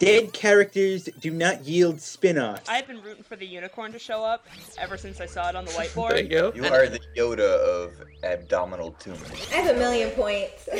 [0.00, 2.66] Dead characters do not yield spin-offs.
[2.70, 4.46] I've been rooting for the unicorn to show up
[4.78, 6.08] ever since I saw it on the whiteboard.
[6.08, 6.52] There you go.
[6.54, 7.92] You are the Yoda of
[8.24, 9.30] abdominal tumors.
[9.52, 10.68] I have a million points.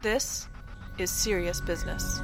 [0.00, 0.48] This
[0.98, 2.20] is serious business.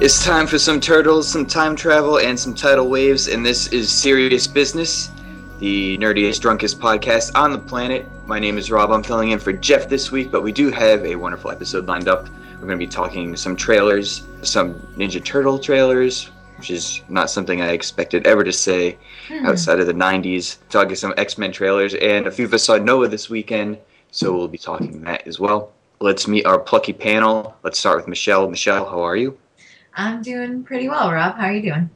[0.00, 3.88] It's time for some turtles, some time travel, and some tidal waves, and this is
[3.92, 5.08] Serious Business,
[5.60, 8.06] the nerdiest, drunkest podcast on the planet.
[8.26, 8.90] My name is Rob.
[8.90, 12.08] I'm filling in for Jeff this week, but we do have a wonderful episode lined
[12.08, 12.28] up.
[12.60, 16.26] We're going to be talking some trailers, some Ninja Turtle trailers,
[16.58, 19.46] which is not something I expected ever to say hmm.
[19.46, 20.58] outside of the 90s.
[20.68, 23.78] Talking some X Men trailers, and a few of us saw Noah this weekend,
[24.10, 25.72] so we'll be talking that as well.
[26.00, 27.56] Let's meet our plucky panel.
[27.62, 28.50] Let's start with Michelle.
[28.50, 29.38] Michelle, how are you?
[29.94, 31.36] I'm doing pretty well, Rob.
[31.36, 31.88] How are you doing?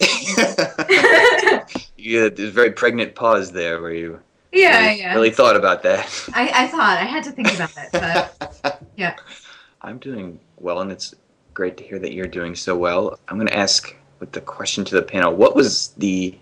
[1.96, 4.20] you had this very pregnant pause there where you
[4.52, 5.14] yeah, really, yeah.
[5.14, 6.28] really thought about that.
[6.34, 9.16] I, I thought I had to think about it, but yeah.
[9.84, 11.14] I'm doing well, and it's
[11.52, 13.18] great to hear that you're doing so well.
[13.28, 16.34] I'm going to ask with the question to the panel what was the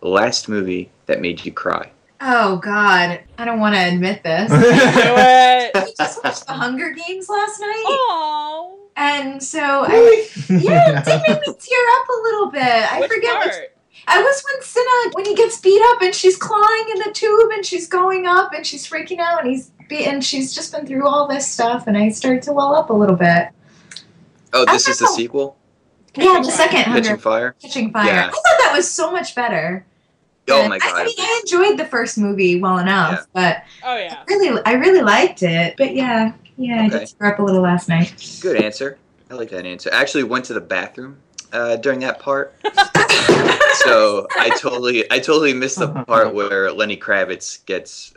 [0.00, 1.90] last movie that made you cry?
[2.20, 4.50] Oh God, I don't want to admit this.
[4.50, 5.70] Do it.
[5.74, 8.78] we just watched the Hunger Games last night, Oh.
[8.96, 12.62] and so I, yeah, it did make me tear up a little bit.
[12.92, 13.76] I Which forget which part?
[14.10, 17.50] I was when Cinna when he gets beat up and she's clawing in the tube
[17.52, 20.20] and she's going up and she's freaking out and he's beaten.
[20.20, 23.16] She's just been through all this stuff and I start to well up a little
[23.16, 23.48] bit.
[24.54, 25.16] Oh, this is the don't know.
[25.16, 25.56] sequel?
[26.14, 27.54] Yeah, the second Catching Fire?
[27.62, 28.06] Catching Fire.
[28.06, 28.26] Yeah.
[28.26, 29.84] I thought that was so much better.
[30.50, 30.94] Oh my I, god.
[30.94, 34.24] I mean, I enjoyed the first movie well enough, but Oh yeah.
[34.26, 35.74] really, I really liked it.
[35.76, 36.98] But yeah, yeah, I Okay.
[37.00, 38.14] did tear up a little last night.
[38.40, 38.96] Good answer.
[39.30, 39.90] I like that answer.
[39.92, 41.18] I actually went to the bathroom
[41.52, 42.54] uh, during that part.
[43.84, 48.14] so I totally I totally missed the part where Lenny Kravitz gets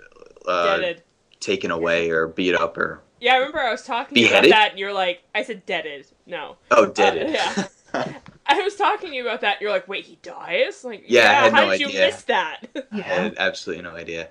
[0.47, 1.03] uh, Deaded.
[1.39, 4.43] taken away or beat up or Yeah, I remember I was talking to you about
[4.49, 6.07] that, and you're like, I said deaded.
[6.25, 6.57] No.
[6.71, 7.67] oh Uh, yeah.
[8.45, 9.61] I was talking to you about that.
[9.61, 10.83] You're like, wait, he dies?
[10.83, 12.05] Like, Yeah, I had how no did you idea.
[12.07, 12.61] miss that?
[12.75, 14.29] I Yeah, had absolutely no idea.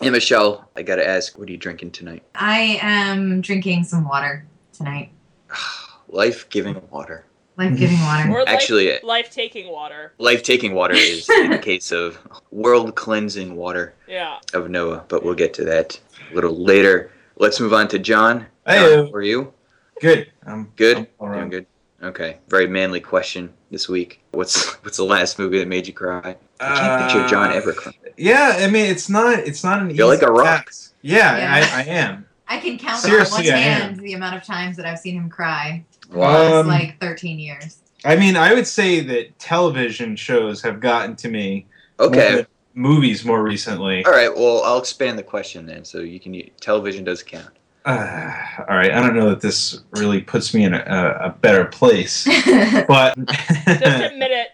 [0.00, 2.22] And Michelle, I gotta ask, what are you drinking tonight?
[2.34, 5.10] I am drinking some water tonight.
[6.08, 7.24] Life giving water.
[7.56, 8.30] Life giving water.
[8.32, 10.12] or Actually- life taking water.
[10.18, 12.18] Life taking water is in the case of
[12.50, 14.38] world cleansing water Yeah.
[14.54, 15.98] of Noah, but we'll get to that
[16.30, 17.10] a little later.
[17.36, 18.46] Let's move on to John.
[18.66, 18.78] Hey.
[18.78, 19.52] John, how are you?
[20.00, 20.30] Good.
[20.46, 20.96] I'm Good?
[20.98, 21.38] I'm all right.
[21.38, 21.66] Doing good.
[22.02, 22.38] Okay.
[22.48, 24.20] Very manly question this week.
[24.32, 26.36] What's what's the last movie that made you cry?
[26.60, 27.96] I can't picture John Uh, ever crying.
[28.16, 30.66] Yeah, I mean it's not it's not an You're easy like a rock.
[30.66, 30.94] task.
[31.02, 31.70] Yeah, Yeah.
[31.76, 32.26] I, I am.
[32.48, 35.28] I can count Seriously, on one hand the amount of times that I've seen him
[35.30, 35.84] cry.
[36.12, 36.42] Wow.
[36.42, 37.78] It's Um, like 13 years.
[38.04, 41.66] I mean, I would say that television shows have gotten to me.
[41.98, 42.34] more Okay.
[42.36, 44.04] than movies more recently.
[44.04, 44.34] All right.
[44.34, 46.40] Well, I'll expand the question then, so you can.
[46.60, 47.50] Television does count.
[47.84, 48.32] Uh,
[48.68, 51.64] all right, I don't know that this really puts me in a, a, a better
[51.66, 52.24] place,
[52.88, 53.68] but Just
[54.02, 54.48] admit it.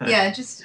[0.06, 0.62] yeah, just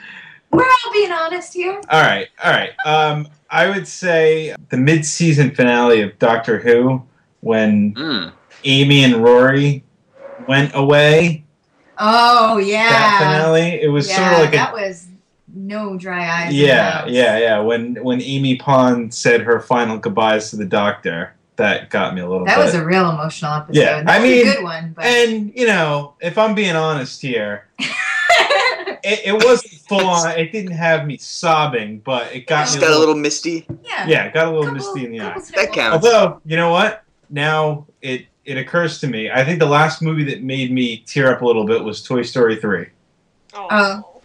[0.52, 1.80] we're all being honest here.
[1.90, 2.72] all right, all right.
[2.86, 7.04] Um, I would say the mid-season finale of Doctor Who
[7.42, 8.32] when Mm.
[8.64, 9.84] Amy and Rory
[10.48, 11.44] went away.
[11.98, 15.08] Oh That yeah, finale, it was yeah, sort of like a that was
[15.54, 16.54] no dry eyes.
[16.54, 17.60] yeah, yeah, yeah.
[17.60, 22.30] When when Amy Pond said her final goodbyes to the Doctor, that got me a
[22.30, 22.46] little.
[22.46, 22.66] That bit.
[22.66, 23.80] was a real emotional episode.
[23.82, 26.76] Yeah, that I was mean, a good one, but And you know, if I'm being
[26.76, 30.38] honest here, it, it wasn't full on.
[30.38, 33.66] It didn't have me sobbing, but it got Just me got a little misty.
[33.84, 35.24] yeah, yeah, it got a little couple- misty in the eye.
[35.30, 35.76] couple That snipples.
[35.76, 36.06] counts.
[36.06, 37.04] Although, you know what?
[37.30, 39.30] Now it it occurs to me.
[39.30, 42.24] I think the last movie that made me tear up a little bit was Toy
[42.24, 42.88] Story three.
[43.54, 43.68] Oh.
[43.70, 44.22] Oh.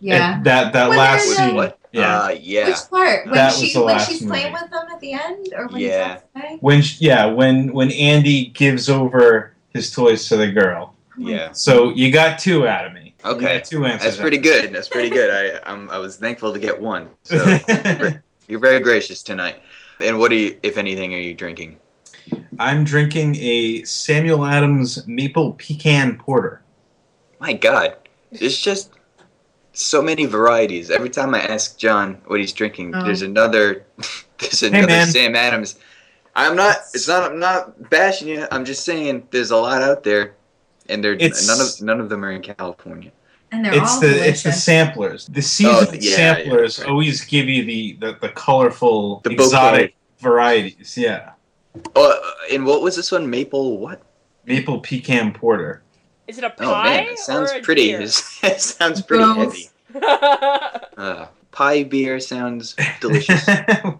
[0.00, 0.38] Yeah.
[0.38, 1.46] It- that that When last scene.
[1.48, 1.56] young.
[1.56, 1.78] What?
[1.92, 2.18] Yeah.
[2.20, 2.68] Uh, yeah.
[2.68, 3.24] Which part?
[3.26, 5.66] When That she was the when last she's playing with them at the end, or
[5.68, 6.18] when Yeah.
[6.34, 6.58] he's?
[6.60, 10.94] When sh- yeah, when when Andy gives over his toys to the girl.
[11.18, 11.52] Yeah.
[11.52, 13.14] So you got two out of me.
[13.24, 13.56] You Okay.
[13.58, 14.04] got two answers.
[14.04, 14.72] That's pretty good.
[14.74, 15.30] That's pretty good.
[15.30, 17.08] I I'm, I was thankful to get one.
[17.24, 17.36] So
[18.48, 19.56] you're very gracious tonight.
[19.98, 21.78] And what do you, if anything, are you drinking?
[22.58, 26.62] I'm drinking a Samuel Adams maple pecan porter.
[27.40, 27.96] My God,
[28.32, 28.92] there's just
[29.72, 30.90] so many varieties.
[30.90, 33.04] Every time I ask John what he's drinking, Oh.
[33.04, 33.84] there's another.
[34.38, 35.06] there's another man.
[35.08, 35.78] Sam Adams.
[36.34, 36.76] I'm not.
[36.94, 37.30] It's not.
[37.30, 38.46] I'm not bashing you.
[38.50, 40.34] I'm just saying there's a lot out there,
[40.88, 43.12] and they're It's- none of none of them are in California.
[43.52, 44.28] And they're It's all the delicious.
[44.28, 45.26] it's the samplers.
[45.26, 46.90] The oh, seasoned Oh, yeah, samplers yeah, right.
[46.90, 50.96] always give you the the, the colorful The exotic varieties.
[50.98, 51.30] Yeah,
[51.94, 53.28] Oh, and what was this one?
[53.28, 54.02] Maple what?
[54.44, 55.82] maple pecan porter.
[56.26, 56.64] Is it a pie?
[56.64, 57.88] Oh pie man, it sounds or a pretty.
[57.88, 58.00] beer?
[58.02, 59.36] it sounds pretty Both.
[59.36, 59.68] heavy.
[60.96, 63.46] Uh, pie beer sounds delicious.
[63.48, 63.98] I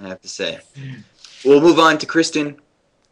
[0.00, 0.58] have to say.
[1.44, 2.56] We'll move on to Kristen.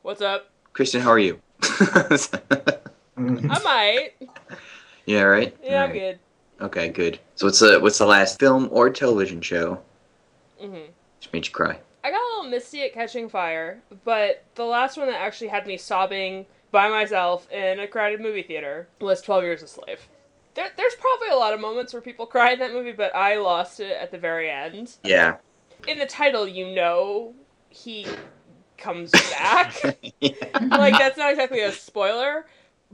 [0.03, 0.51] What's up?
[0.73, 1.41] Kristen, how are you?
[1.63, 4.11] I might.
[5.07, 5.57] Yeah, right.
[5.63, 6.19] Yeah, I'm good.
[6.61, 7.21] Okay, good.
[7.37, 9.81] So what's the what's the last film or television show
[10.61, 11.79] hmm which made you cry?
[12.49, 17.51] Misty at Catching Fire, but the last one that actually had me sobbing by myself
[17.51, 20.09] in a crowded movie theater was 12 Years a Slave.
[20.55, 23.39] There, there's probably a lot of moments where people cry in that movie, but I
[23.39, 24.97] lost it at the very end.
[25.05, 25.37] Yeah.
[25.87, 27.35] In the title, you know
[27.71, 28.07] he
[28.77, 29.99] comes back.
[30.21, 30.33] yeah.
[30.71, 32.47] like, that's not exactly a spoiler,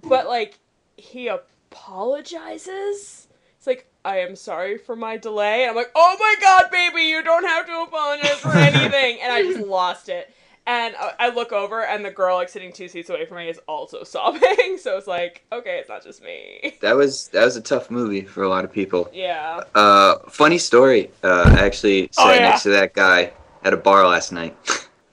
[0.02, 0.58] but, like,
[0.96, 3.28] he apologizes.
[3.56, 5.62] It's like, I am sorry for my delay.
[5.62, 9.20] And I'm like, oh my god, baby, you don't have to apologize for anything.
[9.22, 10.30] and I just lost it.
[10.66, 13.48] And I- I look over, and the girl, like, sitting two seats away from me
[13.50, 14.78] is also sobbing.
[14.78, 16.76] So it's like, okay, it's not just me.
[16.80, 19.10] That was that was a tough movie for a lot of people.
[19.12, 19.60] Yeah.
[19.74, 21.10] Uh, funny story.
[21.22, 22.40] Uh, I actually sat Oh, yeah.
[22.50, 23.32] next to that guy
[23.64, 24.56] at a bar last night.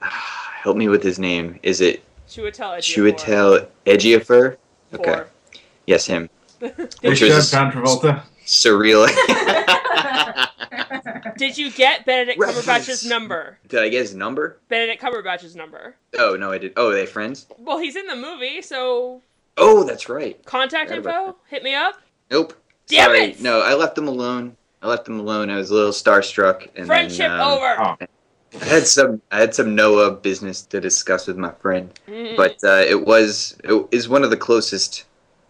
[0.00, 1.58] Help me with his name.
[1.62, 3.12] Is it Chiwetel Ejiofor.
[3.12, 4.56] Chiwetel Ejiofor?
[4.94, 5.04] Okay.
[5.04, 5.28] Four.
[5.86, 6.30] Yes, him.
[6.60, 8.22] Good Which job, was- John Travolta.
[8.52, 9.06] Surreal.
[11.36, 12.66] Did you get Benedict Reference.
[12.66, 13.58] Cumberbatch's number?
[13.68, 14.58] Did I get his number?
[14.68, 15.96] Benedict Cumberbatch's number.
[16.18, 16.72] Oh no, I did.
[16.76, 17.46] Oh, are they friends?
[17.58, 19.22] Well, he's in the movie, so
[19.56, 20.42] Oh, that's right.
[20.44, 21.36] contact Forgot info.
[21.48, 22.00] Hit me up.
[22.30, 22.54] Nope.
[22.86, 23.20] Damn Sorry.
[23.30, 23.40] it!
[23.40, 24.56] No, I left them alone.
[24.82, 25.48] I left them alone.
[25.50, 26.68] I was a little starstruck.
[26.76, 27.76] And Friendship then, um, over.
[27.80, 27.96] Oh.
[28.60, 29.22] I had some.
[29.30, 32.36] I had some Noah business to discuss with my friend, Mhm.
[32.36, 35.04] but uh, it was it is one of the closest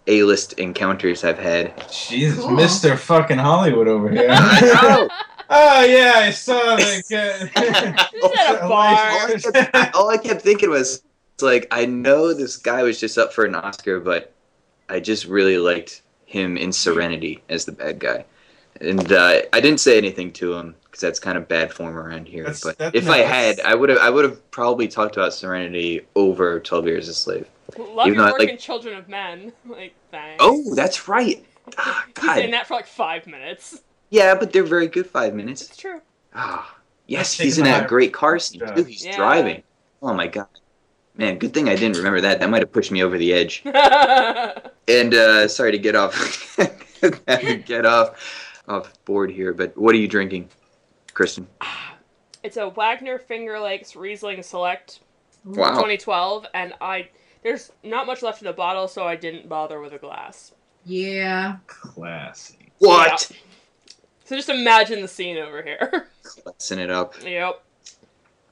[0.07, 1.73] A-list encounters I've had.
[1.91, 2.51] Jesus, Cool.
[2.57, 2.99] Mr.
[2.99, 4.29] fucking Hollywood over here.
[4.31, 5.09] I
[5.51, 6.83] oh yeah, I saw the.
[7.09, 8.73] Just at a all.
[8.73, 11.03] I kept, all I kept thinking was,
[11.35, 14.33] it's like I know this guy was just up for an Oscar, but
[14.89, 18.25] I just really liked him in Serenity as the bad guy,
[18.81, 22.27] and uh, I didn't say anything to him because that's kind of bad form around
[22.29, 22.45] here.
[22.45, 23.99] That's- but that- if no, I had, I would have.
[23.99, 27.47] I would have probably talked about Serenity over Twelve Years a Slave.
[27.79, 29.53] Love Even your though I work like- in Children of Men.
[29.67, 30.43] Like, thanks.
[30.45, 31.45] Oh, that's right.
[31.79, 33.83] Ah, He's in that for like five minutes.
[34.11, 35.63] Yeah, but they're very good five minutes.
[35.63, 36.01] It's true.
[36.35, 36.77] Ah,
[37.07, 38.75] yes, he's in that high- great car scene Yeah.
[38.75, 38.83] too.
[38.85, 39.17] He's Yeah.
[39.17, 39.63] driving.
[40.03, 40.49] Oh my god,
[41.17, 41.39] man!
[41.39, 42.41] Good thing I didn't remember that.
[42.41, 43.63] That might have pushed me over the edge.
[44.89, 46.57] And uh, sorry to get off,
[47.67, 49.55] get off, off board here.
[49.55, 50.49] But what are you drinking,
[51.15, 51.47] Kristen?
[52.43, 54.99] it's a Wagner Finger Lakes Riesling Select
[55.45, 55.71] Wow.
[55.77, 57.09] 2012, and I
[57.43, 60.53] there's not much left in the bottle, so I didn't bother with a glass.
[60.85, 61.57] Yeah.
[61.67, 62.59] Classy.
[62.79, 63.31] What?
[64.25, 66.09] So just imagine the scene over here.
[66.23, 67.15] Classing it up.
[67.23, 67.63] yep.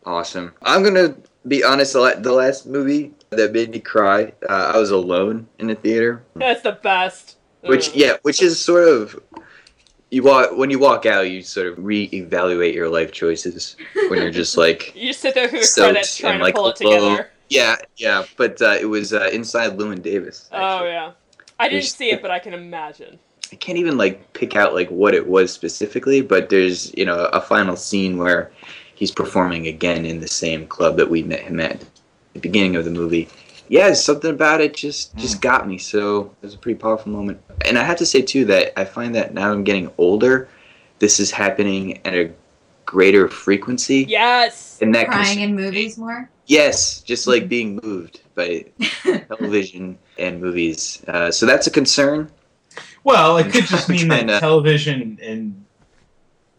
[0.06, 0.52] Awesome.
[0.62, 1.14] I'm gonna
[1.46, 1.92] be honest.
[1.92, 6.22] The last movie that made me cry, uh, I was alone in the theater.
[6.34, 7.37] That's the best.
[7.62, 7.96] Which Ugh.
[7.96, 9.20] yeah, which is sort of
[10.10, 13.76] you walk when you walk out, you sort of reevaluate your life choices
[14.08, 16.44] when you're just like You just sit there through the Soaked credits trying and, to
[16.44, 16.90] like, pull it low.
[16.90, 17.31] together.
[17.50, 18.25] Yeah yeah.
[18.37, 20.49] But uh, it was uh, inside Llewyn Davis.
[20.52, 21.12] Oh yeah.
[21.58, 23.19] I didn't There's- see it, but I can imagine.
[23.52, 27.26] I can't even like pick out like what it was specifically, but there's you know
[27.32, 28.50] a final scene where
[28.94, 31.85] he's performing again in the same club that we met him at
[32.35, 33.29] the beginning of the movie.
[33.69, 35.79] Yeah, something about it just just got me.
[35.79, 37.41] So it was a pretty powerful moment.
[37.64, 40.49] And I have to say too that I find that now I'm getting older,
[41.00, 42.31] this is happening at a
[42.90, 44.04] greater frequency.
[44.08, 44.78] Yes.
[44.82, 46.28] And that Crying cons- in movies more.
[46.46, 48.64] yes, just like being moved by
[49.28, 51.00] television and movies.
[51.06, 52.28] Uh, so that's a concern.
[53.04, 55.64] Well, it could just mean that to- television and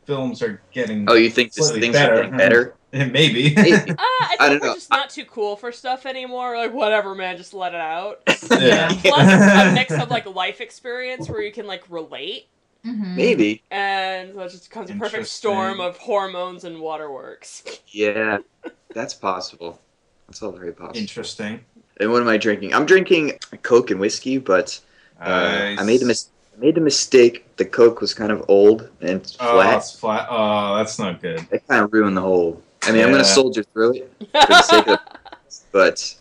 [0.06, 1.10] films are getting.
[1.10, 2.76] Oh, you think this things better, are getting better?
[2.94, 3.54] maybe.
[3.56, 3.92] Maybe.
[3.92, 4.74] Uh, I I think don't we're know.
[4.76, 6.56] just not too cool for stuff anymore.
[6.58, 8.22] Like whatever, man, just let it out.
[8.28, 8.88] yeah.
[9.02, 12.48] Plus, it's a mix of like life experience where you can like relate,
[12.86, 13.16] Mhm.
[13.16, 13.62] Maybe.
[13.70, 17.64] and so it just becomes a perfect storm of hormones and waterworks.
[17.90, 18.40] Yeah,
[18.94, 19.80] that's possible.
[20.28, 20.98] That's all very possible.
[21.00, 21.60] Interesting.
[22.00, 22.74] And what am I drinking?
[22.74, 24.80] I'm drinking Coke and whiskey, but
[25.20, 27.46] uh, I made the mis- I made the mistake.
[27.58, 29.78] The Coke was kind of old and Oh, flat.
[29.78, 30.28] it's flat.
[30.30, 31.46] Oh, that's not good.
[31.52, 32.62] It kind of ruined the whole.
[32.84, 33.14] I mean, I'm Yeah.
[33.14, 35.00] gonna soldier through it for the sake of,
[35.72, 36.16] but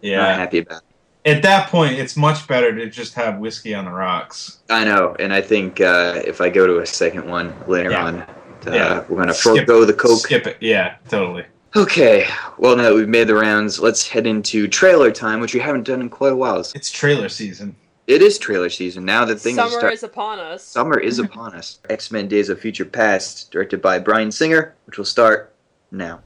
[0.00, 0.78] yeah, I'm not happy about.
[0.78, 0.84] it.
[1.26, 4.58] At that point, it's much better to just have whiskey on the rocks.
[4.70, 8.04] I know, and I think uh, if I go to a second one later Yeah.
[8.04, 8.26] on, uh,
[8.72, 9.04] Yeah.
[9.08, 10.20] we're gonna Skip- forego the Coke.
[10.20, 10.56] Skip it.
[10.60, 11.44] Yeah, totally.
[11.74, 12.26] Okay,
[12.58, 15.82] well now that we've made the rounds, let's head into trailer time, which we haven't
[15.84, 16.60] done in quite a while.
[16.60, 17.74] It's trailer season.
[18.06, 20.62] It is trailer season now that things are Summer start- is upon us.
[20.62, 21.80] Summer is upon us.
[21.90, 25.52] X Men Days of Future Past, directed by Bryan Singer, which will start
[25.90, 26.20] now.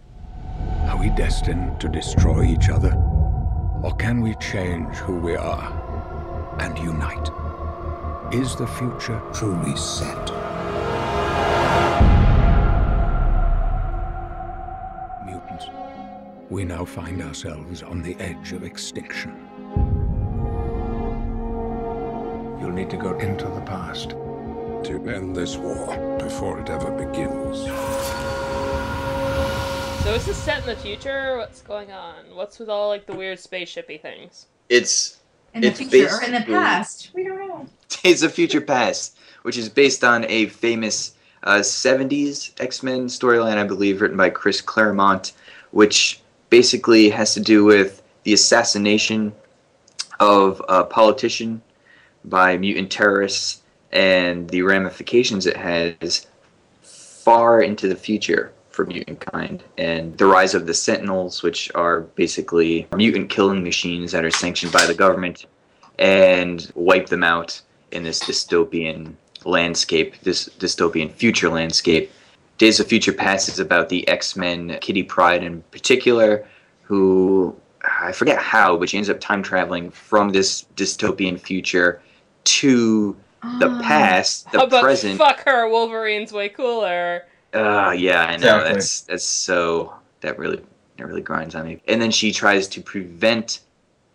[0.88, 2.94] Are we destined to destroy each other?
[3.82, 7.30] Or can we change who we are and unite?
[8.30, 10.30] Is the future truly set?
[15.24, 15.66] Mutants,
[16.50, 19.34] we now find ourselves on the edge of extinction.
[22.60, 24.10] You'll need to go into the past.
[24.10, 27.66] To end this war before it ever begins.
[30.02, 31.36] So is this set in the future?
[31.36, 32.34] What's going on?
[32.34, 34.46] What's with all like the weird spaceshipy things?
[34.70, 35.18] It's
[35.52, 37.10] In the It's future or in the past.
[37.14, 37.66] We don't know.
[38.02, 43.58] It's a Future Past, which is based on a famous uh, 70s X Men storyline,
[43.58, 45.34] I believe, written by Chris Claremont,
[45.70, 49.34] which basically has to do with the assassination
[50.18, 51.60] of a politician
[52.24, 53.60] by mutant terrorists
[53.92, 56.26] and the ramifications it has
[56.80, 62.00] far into the future for mutant kind and the rise of the sentinels which are
[62.00, 65.44] basically mutant killing machines that are sanctioned by the government
[65.98, 67.60] and wipe them out
[67.90, 69.12] in this dystopian
[69.44, 72.10] landscape, this dystopian future landscape.
[72.56, 76.46] Days of Future Past is about the X Men, Kitty Pryde in particular,
[76.82, 82.00] who I forget how, but she ends up time traveling from this dystopian future
[82.44, 83.14] to
[83.58, 85.18] the past, the present.
[85.18, 87.24] fuck her, Wolverine's way cooler.
[87.54, 88.58] Uh, yeah, I know.
[88.58, 88.72] Exactly.
[88.72, 90.60] That's that's so that really
[90.96, 91.80] that really grinds on me.
[91.88, 93.60] And then she tries to prevent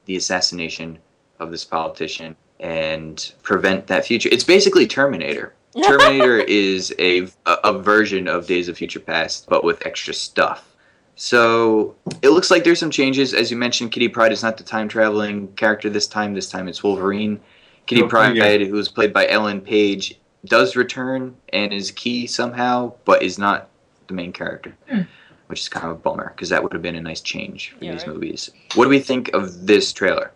[0.06, 1.00] the assassination
[1.40, 4.30] of this politician and prevent that future.
[4.32, 5.54] It's basically Terminator.
[5.84, 10.72] Terminator is a, a a version of Days of Future Past, but with extra stuff.
[11.18, 13.34] So it looks like there's some changes.
[13.34, 16.34] As you mentioned, Kitty Pryde is not the time traveling character this time.
[16.34, 17.40] This time it's Wolverine.
[17.88, 18.58] Kitty Oh, Pryde, yeah.
[18.58, 23.70] who was played by Ellen Page, does return and is key somehow, but is not
[24.08, 25.02] the main character, Hmm.
[25.48, 27.84] which is kind of a bummer because that would have been a nice change for
[27.84, 28.14] Yeah, these right.
[28.14, 28.50] movies.
[28.76, 30.32] What do we think of this trailer,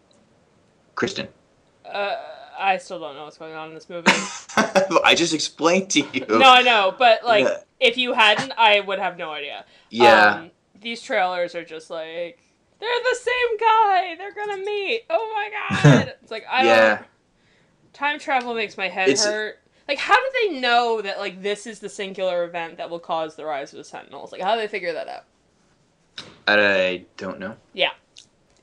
[0.96, 1.28] Kristen?
[1.86, 2.16] Uh,
[2.60, 4.12] I still don't know what's going on in this movie.
[5.04, 6.26] I just explained to you.
[6.30, 7.58] no, I know, but like, Yeah.
[7.80, 9.66] if you hadn't, I would have no idea.
[9.90, 10.34] Yeah.
[10.36, 12.40] Um, these trailers are just like
[12.80, 14.16] they're the same guy.
[14.18, 15.04] They're gonna meet.
[15.10, 15.50] Oh my
[15.84, 16.14] god!
[16.22, 16.96] it's like I Yeah.
[16.96, 17.06] don't.
[17.94, 19.60] Time travel makes my head It's- hurt.
[19.90, 23.36] Like, how do they know that like this is the singular event that will cause
[23.36, 24.32] the rise of the Sentinels?
[24.32, 25.24] Like, how do they figure that out?
[26.48, 27.56] I don't know.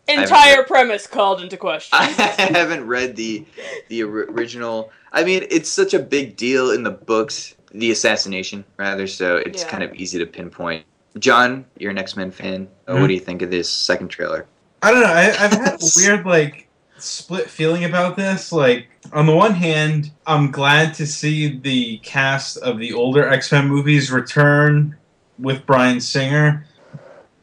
[0.09, 1.99] haven't Entire read- premise called into question.
[2.01, 3.45] I haven't read the
[3.89, 4.93] the original.
[5.13, 9.09] I mean, it's such a big deal in the books, the assassination rather.
[9.09, 9.69] So it's Yeah.
[9.69, 10.85] kind of easy to pinpoint.
[11.19, 12.69] John, you're an X Men fan.
[12.87, 13.01] Uh, Mhm.
[13.01, 14.47] What do you think of this second trailer?
[14.83, 15.09] I don't know.
[15.13, 16.66] I, I've had a weird like
[16.99, 18.53] split feeling about this.
[18.53, 23.53] Like on the one hand, I'm glad to see the cast of the older X
[23.53, 24.97] Men movies return
[25.39, 26.67] with Bryan Singer,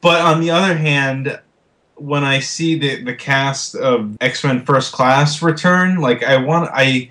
[0.01, 1.39] but on the other hand,
[1.95, 6.69] when I see the the cast of X Men First Class return, like I want
[6.73, 7.09] I.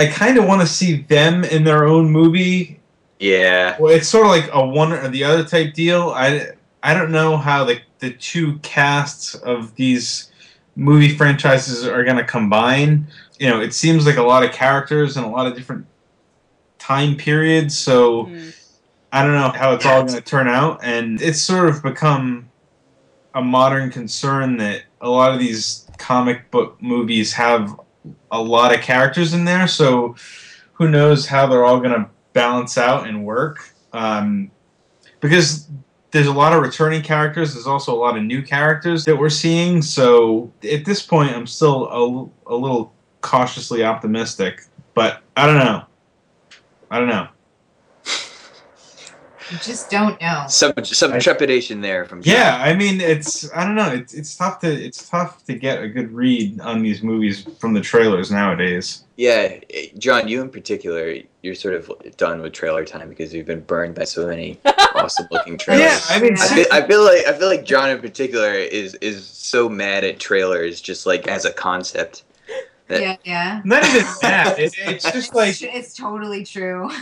[0.00, 2.78] I kind of want to see them in their own movie
[3.18, 6.10] Yeah, well, it's sort of like a one or the other type deal.
[6.10, 6.50] I,
[6.82, 10.27] I don't know how the the two casts of these
[10.78, 13.06] movie franchises are going to combine.
[13.38, 15.86] You know, it seems like a lot of characters and a lot of different
[16.78, 17.76] time periods.
[17.76, 18.48] So Hmm.
[19.10, 22.50] I don't know how it's all going to turn out, and it's sort of become
[23.34, 27.78] a modern concern that a lot of these comic book movies have
[28.30, 29.66] a lot of characters in there.
[29.66, 30.14] So
[30.74, 33.72] who knows how they're all going to balance out and work?
[33.92, 34.50] Um,
[35.20, 35.68] because
[36.10, 37.54] there's a lot of returning characters.
[37.54, 39.82] There's also a lot of new characters that we're seeing.
[39.82, 41.86] So at this point, I'm still
[42.46, 44.62] a, a little cautiously optimistic.
[44.94, 45.84] But I don't know.
[46.90, 47.28] I don't know.
[49.50, 50.44] You just don't know.
[50.48, 52.34] some some trepidation there from John.
[52.34, 53.90] Yeah, I mean, it's I don't know.
[53.92, 57.72] It's it's tough to it's tough to get a good read on these movies from
[57.72, 59.04] the trailers nowadays.
[59.16, 63.46] Yeah, eh, John, you in particular, you're sort of done with trailer time because you've
[63.46, 64.60] been burned by so many
[64.94, 65.82] awesome-looking trailers.
[65.82, 68.94] Yeah, I mean, I feel, I feel like I feel like John in particular is
[68.96, 72.22] is so mad at trailers, just like as a concept.
[72.88, 73.60] That- Yeah, yeah.
[73.64, 74.58] not even that.
[74.58, 76.90] It, it's just like it's, it's totally true.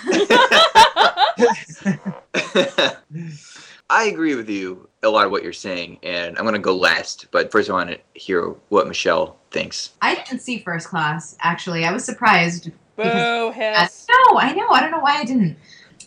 [3.89, 7.27] I agree with you a lot of what you're saying, and I'm gonna go last.
[7.31, 9.91] But first, I want to hear what Michelle thinks.
[10.03, 11.85] I didn't see first class, actually.
[11.85, 12.71] I was surprised.
[12.97, 14.07] Boo, hiss.
[14.11, 14.69] No, I know.
[14.71, 15.57] I don't know why I didn't.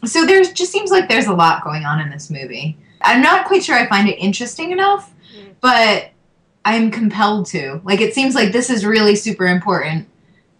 [0.05, 2.77] So there just seems like there's a lot going on in this movie.
[3.01, 5.53] I'm not quite sure I find it interesting enough, Mm.
[5.62, 6.09] but
[6.75, 7.81] I'm compelled to.
[7.83, 10.07] Like, it seems like this is really super important,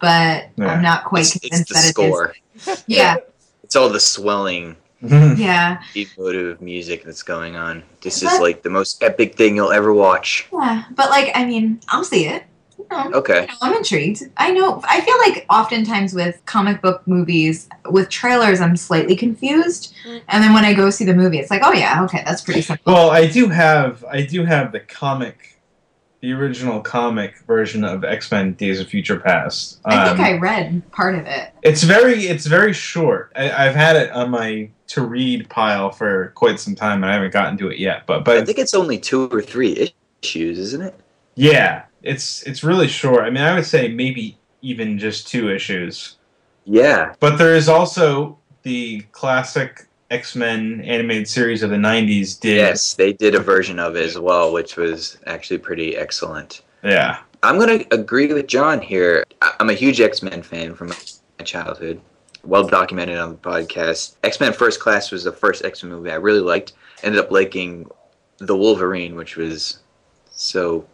[0.00, 0.66] but Yeah.
[0.66, 2.34] I'm not quite It's, it's convinced the that score.
[2.56, 2.84] it is.
[2.98, 3.16] Yeah,
[3.62, 7.82] It's all the swelling, yeah, emotive music that's going on.
[8.02, 10.46] This is like the most epic thing you'll ever watch.
[10.52, 10.84] yeah.
[10.94, 12.44] But, like, I mean, I'll see it.
[12.78, 13.42] You know, Okay.
[13.42, 14.22] you know, I'm intrigued.
[14.38, 14.80] I know.
[14.84, 20.22] I feel like oftentimes with comic book movies, with trailers, I'm slightly confused, Mm.
[20.28, 22.62] and then when I go see the movie, it's like, oh yeah, okay, that's pretty
[22.62, 22.92] simple.
[22.92, 25.36] well, I do have I do have the comic
[26.20, 29.80] the original comic version of X Men: Days of Future Past.
[29.84, 31.52] I think Um, I read part of it.
[31.62, 33.32] It's very it's very short.
[33.34, 37.14] I, I've had it on my to read pile for quite some time, and I
[37.14, 38.06] haven't gotten to it yet.
[38.06, 40.94] But but I think it's only two or three issues, isn't it?
[41.36, 43.24] yeah, it's it's really short.
[43.24, 46.16] I mean, I would say maybe even just two issues.
[46.64, 47.14] Yeah.
[47.20, 52.38] But there is also the classic X Men animated series of the '90s.
[52.40, 56.62] Did Yes, they did a version of it as well, which was actually pretty excellent.
[56.82, 57.18] yeah.
[57.42, 59.24] I'm gonna agree with John here.
[59.60, 61.98] I'm a huge X Men fan from my childhood.
[62.44, 64.16] Well documented on the podcast.
[64.24, 66.74] X Men First Class was the first X Men movie I really liked.
[67.02, 67.88] Ended up liking
[68.38, 69.78] the Wolverine, which was
[70.30, 70.86] so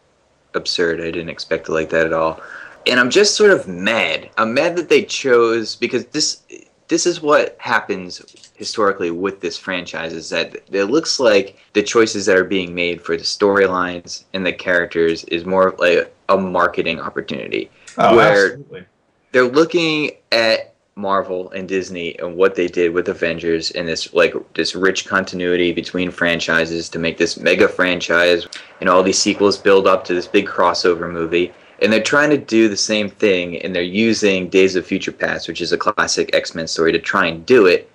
[0.54, 1.00] absurd.
[1.00, 2.40] I didn't expect to like that at all.
[2.86, 4.30] And I'm just sort of mad.
[4.38, 6.42] I'm mad that they chose because this
[6.88, 8.22] this is what happens
[8.56, 13.02] historically with this franchise is that it looks like the choices that are being made
[13.02, 18.84] for the storylines and the characters is more like a marketing opportunity Oh, Where- absolutely.
[19.32, 24.34] they're looking at Marvel and Disney and what they did with Avengers and this like
[24.54, 28.46] this rich continuity between franchises to make this mega franchise
[28.80, 31.52] and all these sequels build up to this big crossover movie.
[31.80, 35.46] And they're trying to do the same thing and they're using Days of Future Past,
[35.46, 37.90] which is a classic X-Men story to try and do it.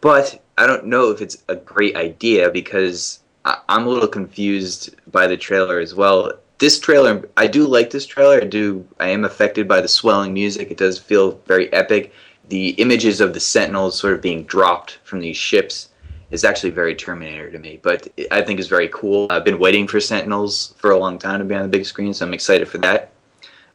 [0.00, 4.94] But I don't know if it's a great idea because I- I'm a little confused
[5.10, 6.32] by the trailer as well.
[6.58, 8.40] This trailer i do like this trailer.
[8.42, 10.70] I do i am affected by the swelling music.
[10.70, 12.12] It does feel very epic.
[12.48, 15.89] The images of the sentinels sort of being dropped from these ships
[16.30, 19.86] is actually very terminator to me but i think is very cool i've been waiting
[19.86, 22.68] for sentinels for a long time to be on the big screen so i'm excited
[22.68, 23.12] for that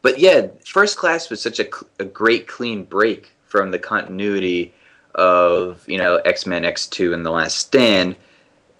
[0.02, 4.72] but yeah first class was such a, a great clean break from the continuity
[5.14, 8.16] of you know x-men x2 and the last stand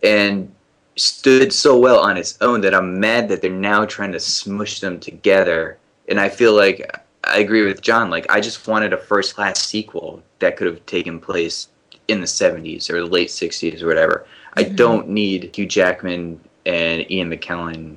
[0.02, 0.52] and
[0.96, 4.80] stood so well on its own that I'm mad that they're now trying to smush
[4.80, 5.78] them together.
[6.08, 8.10] And I feel like I agree with John.
[8.10, 11.68] Like I just wanted a first class sequel that could have taken place
[12.08, 14.26] in the 70s or the late 60s or whatever.
[14.54, 17.96] I don't need Hugh Jackman and Ian McKellen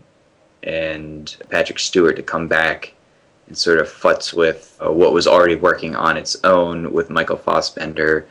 [0.64, 2.94] and Patrick Stewart to come back
[3.48, 7.38] and sort of futz with uh, what was already working on its own with Michael
[7.38, 8.28] Fassbender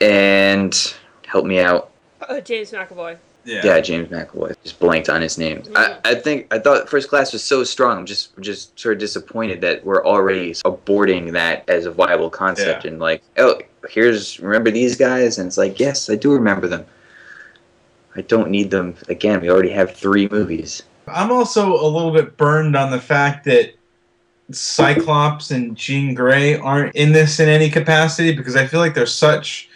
[0.00, 0.94] and
[1.26, 1.90] help me out
[2.28, 3.16] Uh, James McAvoy.
[3.44, 3.62] Yeah.
[3.64, 4.54] yeah, James McAvoy.
[4.62, 5.62] Just blanked on his name.
[5.74, 7.98] I, I think I thought First Class was so strong.
[7.98, 12.84] I'm just just sort of disappointed that we're already aborting that as a viable concept
[12.84, 12.90] Yeah.
[12.90, 16.84] and like, oh, here's remember these guys, and it's like, yes, I do remember them.
[18.16, 19.40] I don't need them again.
[19.40, 20.82] We already have three movies.
[21.06, 23.74] I'm also a little bit burned on the fact that
[24.50, 29.06] Cyclops and Jean Grey aren't in this in any capacity because I feel like they're
[29.06, 29.68] such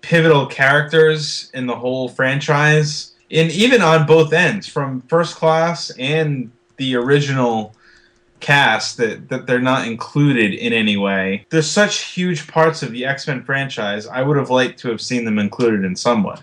[0.00, 3.12] pivotal characters in the whole franchise.
[3.30, 7.74] And even on both ends, from first class and the original
[8.40, 11.46] cast, that, that they're not included in any way.
[11.50, 14.06] They're such huge parts of the X Men franchise.
[14.06, 16.36] I would have liked to have seen them included in some way.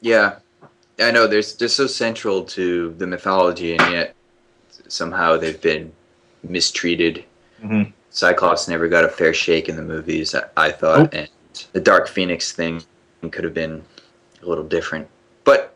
[0.00, 0.36] Yeah,
[1.00, 1.26] I know.
[1.26, 4.14] They're they're so central to the mythology, and yet
[4.88, 5.92] somehow they've been
[6.42, 7.24] mistreated.
[7.62, 7.92] Mhm.
[8.10, 10.34] Cyclops never got a fair shake in the movies.
[10.34, 11.10] I, I thought, Nope.
[11.14, 11.28] and
[11.72, 12.82] the Dark Phoenix thing
[13.30, 13.82] could have been
[14.42, 15.08] a little different,
[15.44, 15.74] but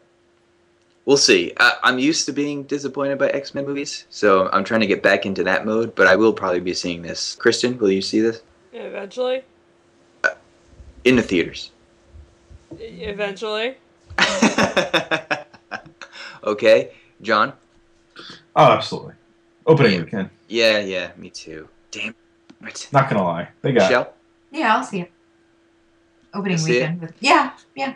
[1.05, 1.53] we'll see.
[1.59, 5.03] I, I'm used to being disappointed by X Men movies, so I'm trying to get
[5.03, 5.95] back into that mode.
[5.95, 7.35] But I will probably be seeing this.
[7.37, 9.43] Kristen, will you see this Eventually.
[10.25, 10.31] Uh,
[11.05, 11.71] in the theaters?
[12.79, 13.77] Eventually.
[16.45, 17.53] okay, John.
[18.57, 19.15] Oh, absolutely.
[19.67, 20.31] Opening weekend.
[20.49, 21.69] Yeah, yeah, me too.
[21.91, 22.15] Damn
[22.67, 22.89] it.
[22.93, 23.83] Not gonna lie, they got.
[23.83, 23.85] it.
[23.85, 24.15] Michelle?
[24.51, 25.11] Yeah, I'll see it.
[26.35, 26.71] Opening You'll it?
[26.71, 27.01] weekend.
[27.01, 27.95] With, yeah, yeah.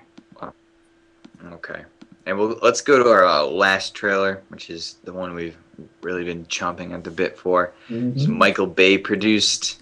[1.53, 1.85] Okay.
[2.27, 5.57] And we'll let's go to our uh, last trailer, which is the one we've
[6.03, 7.73] really been chomping at the bit for.
[7.89, 9.81] It's Michael Bay produced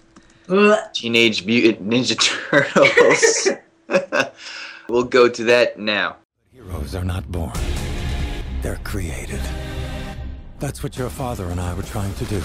[0.93, 2.15] Teenage Mutant Ninja
[3.89, 4.31] Turtles.
[4.89, 6.17] we'll go to that now.
[6.53, 7.57] Heroes are not born,
[8.61, 9.41] they're created.
[10.59, 12.41] That's what your father and I were trying to do.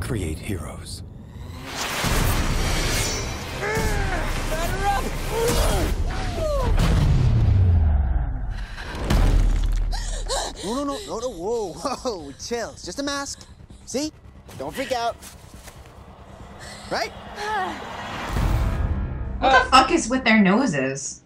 [0.00, 0.99] Create heroes.
[10.64, 12.70] No, no, no, no, no, whoa, whoa, chill.
[12.70, 13.46] It's just a mask.
[13.86, 14.12] See?
[14.58, 15.16] Don't freak out.
[16.90, 17.12] Right?
[19.38, 21.22] What the fuck is with their noses?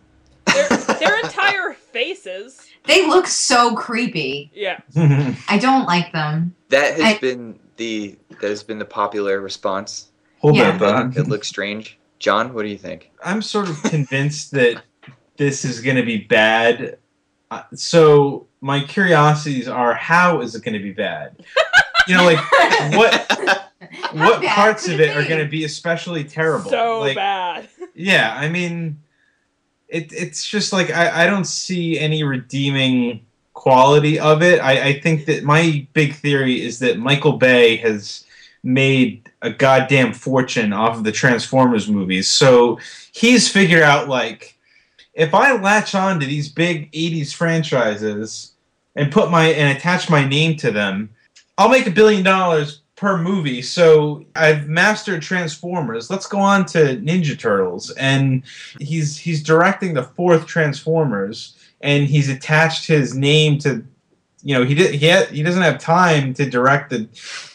[0.47, 2.61] Their, their entire faces.
[2.85, 4.51] They look so creepy.
[4.55, 4.79] Yeah.
[5.49, 6.55] I don't like them.
[6.69, 10.11] That has I- been the that has been the popular response.
[10.39, 10.77] Hold Yeah.
[10.77, 11.17] that thought.
[11.17, 11.99] It looks strange.
[12.21, 13.11] John, what do you think?
[13.25, 14.83] I'm sort of convinced that
[15.37, 16.99] this is going to be bad.
[17.51, 21.37] Uh, so my curiosities are how is it going to be bad?
[22.09, 22.39] You know, like
[22.97, 23.71] what
[24.13, 26.71] what parts of it it are going to be especially terrible?
[26.71, 27.69] So like, bad.
[27.95, 29.03] yeah, I mean,
[29.87, 34.61] it, it's just like I, I don't see any redeeming quality of it.
[34.61, 38.25] I, I think that my big theory is that Michael Bay has
[38.63, 42.29] made a goddamn fortune off of the Transformers movies.
[42.29, 42.79] So
[43.13, 44.57] he's figured out like
[45.13, 48.53] if I latch on to these big 80s franchises
[48.97, 51.11] and put my and attach my name to them,
[51.59, 53.63] I'll make a billion dollars per movie.
[53.63, 56.11] So I've mastered Transformers.
[56.11, 58.43] Let's go on to Ninja Turtles, and
[58.81, 63.85] he's he's directing the fourth Transformers, and he's attached his name to.
[64.47, 67.07] You know he did he ha- he doesn't have time to direct the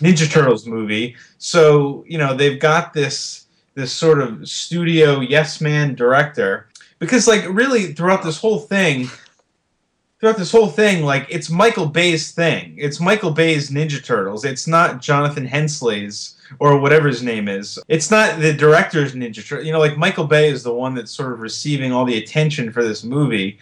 [0.01, 5.93] Ninja Turtles movie, so you know they've got this this sort of studio yes man
[5.93, 9.07] director because like really throughout this whole thing
[10.19, 12.75] throughout this whole thing, like it's Michael Bay's thing.
[12.77, 14.45] It's Michael Bay's Ninja Turtles.
[14.45, 17.79] It's not Jonathan Hensley's or whatever his name is.
[17.87, 19.65] It's not the director's Ninja Turtles.
[19.65, 22.71] You know, like Michael Bay is the one that's sort of receiving all the attention
[22.71, 23.59] for this movie.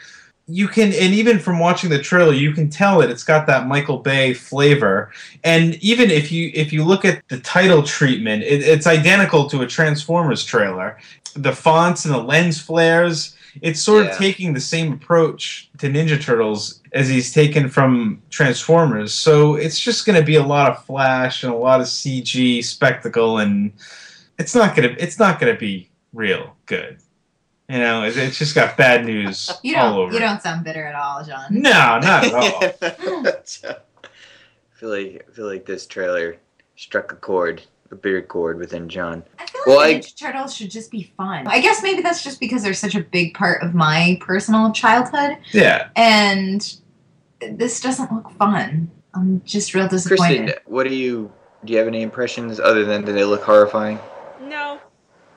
[0.50, 3.68] You can, and even from watching the trailer, you can tell that it's got that
[3.68, 5.12] Michael Bay flavor.
[5.44, 9.62] And even if you if you look at the title treatment, it, it's identical to
[9.62, 10.98] a Transformers trailer.
[11.36, 14.12] The fonts and the lens flares it's sort Yeah.
[14.12, 19.14] of taking the same approach to Ninja Turtles as he's taken from Transformers.
[19.14, 22.64] So it's just going to be a lot of flash and a lot of CG
[22.64, 23.74] spectacle, and
[24.40, 26.98] it's not gonna it's not gonna be real good.
[27.70, 30.00] You know, it, it's just got bad news You all don't.
[30.00, 30.14] over.
[30.14, 31.48] You don't sound bitter at all, John.
[31.50, 32.64] No, not at all.
[32.82, 36.38] I feel like I feel like this trailer
[36.76, 39.24] struck a chord, a beard chord within John.
[39.40, 41.48] I feel Well, like I- Ninja Turtles should just be fun.
[41.48, 45.38] I guess maybe that's just because they're such a big part of my personal childhood,
[45.52, 45.90] Yeah.
[45.96, 46.76] and
[47.40, 48.90] this doesn't look fun.
[49.14, 50.44] I'm just real disappointed.
[50.44, 51.32] Kristen, what do you
[51.66, 51.74] do?
[51.74, 54.00] You have any impressions other than that they look horrifying?
[54.42, 54.80] No,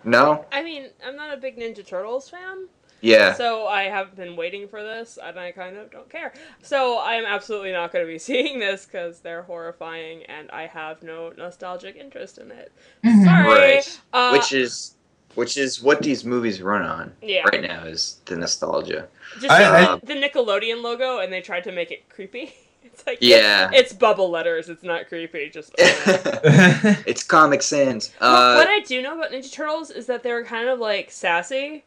[0.05, 0.45] No.
[0.53, 2.69] I mean I'm not a big Ninja Turtles fan.
[3.01, 3.33] Yeah.
[3.35, 6.33] So I have been waiting for this, and I kind of don't care.
[6.63, 10.67] So I am absolutely not going to be seeing this because they're horrifying, and I
[10.67, 12.73] have no nostalgic interest in it.
[13.05, 13.25] Mhm.
[13.25, 13.49] Sorry.
[13.77, 14.01] Right.
[14.13, 14.95] Uh, which is
[15.37, 17.45] which is what these movies run on Yeah.
[17.53, 19.07] right now is the nostalgia.
[19.35, 22.53] just I- like the, the Nickelodeon logo, and they tried to make it creepy.
[22.83, 23.69] It's like Yeah.
[23.73, 24.69] it's, it's bubble letters.
[24.69, 25.49] It's not creepy.
[25.51, 28.11] Just it's Comic Sans.
[28.21, 31.11] Well, Uh, what I do know about Ninja Turtles is that they're kind of like
[31.11, 31.85] sassy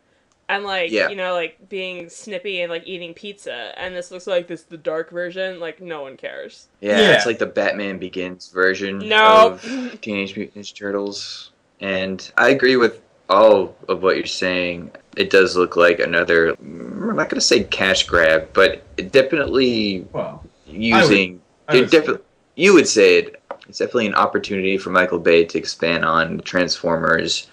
[0.56, 1.10] and like Yeah.
[1.10, 4.78] you know like being snippy and like eating pizza and this looks like this the
[4.78, 7.12] dark version like no one cares yeah, Yeah.
[7.16, 9.52] it's like the Batman Begins version No.
[9.52, 9.62] of
[10.02, 14.92] Teenage Mutant Ninja Turtles, and I agree with all of what you're saying.
[15.16, 16.50] It does look like another.
[16.60, 21.42] I'm not gonna say cash grab, but definitely well, using.
[21.68, 22.22] I would it defi-
[22.56, 23.42] you would say it.
[23.70, 27.48] It's definitely an opportunity for Michael Bay to expand on Transformers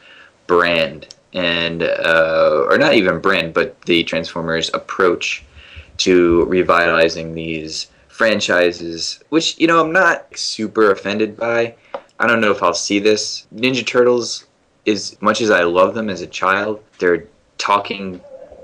[0.49, 5.45] brand and, uh, or not even brand, but the Transformers approach
[5.99, 11.75] to revitalizing these franchises, which you know I'm not super offended by.
[12.19, 13.47] I don't know if I'll see this.
[13.55, 14.47] Ninja Turtles,
[14.87, 18.21] as much as I love them as a child, they're talking,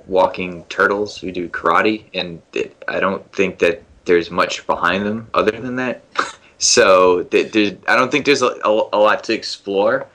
[0.06, 5.28] walking turtles who do karate, and th- I don't think that there's much behind them
[5.32, 6.02] other than that.
[6.58, 10.06] so th- I don't think there's a, a, a lot to explore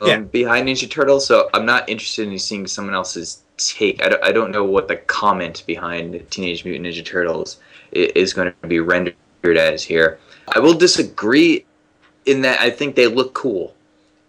[0.00, 0.18] um, Yeah.
[0.20, 1.26] behind Ninja Turtles.
[1.26, 4.02] So I'm not interested in seeing someone else's take.
[4.02, 7.58] I don't, I don't know what the comment behind Teenage Mutant Ninja Turtles
[7.92, 10.18] is going to be rendered as here.
[10.54, 11.64] I will disagree
[12.26, 13.74] in that I think they look cool.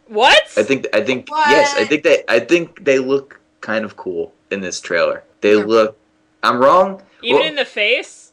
[0.07, 3.97] what I think I think yes, I think they I think they look kind of
[3.97, 5.23] cool in this trailer.
[5.41, 5.97] They look.
[6.43, 7.01] I'm wrong.
[7.23, 8.25] even Well, in the face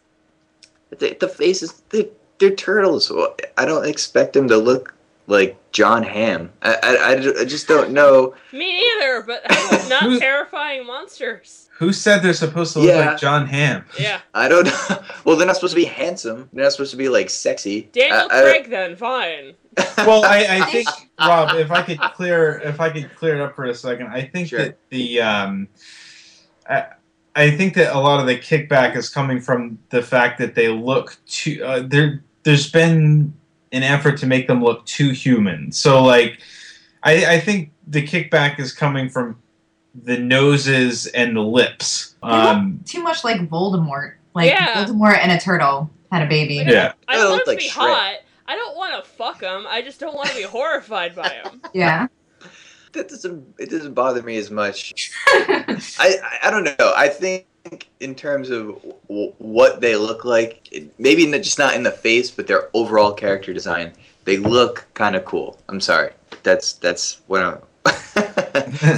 [0.98, 3.10] the, the faces they, they're turtles.
[3.10, 4.94] Well, I don't expect them to look
[5.26, 6.50] like John Hamm.
[6.62, 8.34] I, I, I- I just don't know.
[8.52, 9.42] me either but
[9.88, 13.10] not terrifying monsters Who said they're supposed to look Yeah.
[13.10, 13.84] like John Hamm?
[13.98, 15.02] yeah I don't know.
[15.24, 16.48] Well, they're not supposed to be handsome.
[16.52, 17.88] They're not supposed to be like sexy.
[17.92, 19.54] daniel I- I- craig then fine
[19.96, 20.86] well, I, I think
[21.18, 24.20] Rob, if I could clear if I could clear it up for a second, I
[24.26, 24.58] think Sure.
[24.58, 25.66] that the um,
[26.68, 26.88] I,
[27.34, 30.68] I think that a lot of the kickback is coming from the fact that they
[30.68, 31.64] look too.
[31.64, 33.32] Uh, there, there's been
[33.72, 35.72] an effort to make them look too human.
[35.72, 36.38] So, like,
[37.02, 39.36] I, I think the kickback is coming from
[39.94, 42.14] the noses and the lips.
[42.22, 44.14] Um, too much like Voldemort.
[44.34, 44.84] Like Yeah.
[44.84, 46.56] Voldemort and a turtle had a baby.
[46.66, 46.92] yeah.
[47.08, 47.70] i They want look to like be Shrek.
[47.72, 48.14] hot
[48.46, 51.60] i don't want to fuck them i just don't want to be horrified by them
[51.74, 52.06] Yeah.
[52.92, 55.10] that doesn't it doesn't bother me as much.
[55.26, 56.92] I, I I don't know.
[56.96, 57.46] I think
[58.00, 62.30] in terms of w- what they look like, maybe not, just not in the face,
[62.30, 63.92] but their overall character design,
[64.24, 65.58] they look kind of cool.
[65.68, 66.12] I'm sorry.
[66.42, 67.58] That's that's what I'm.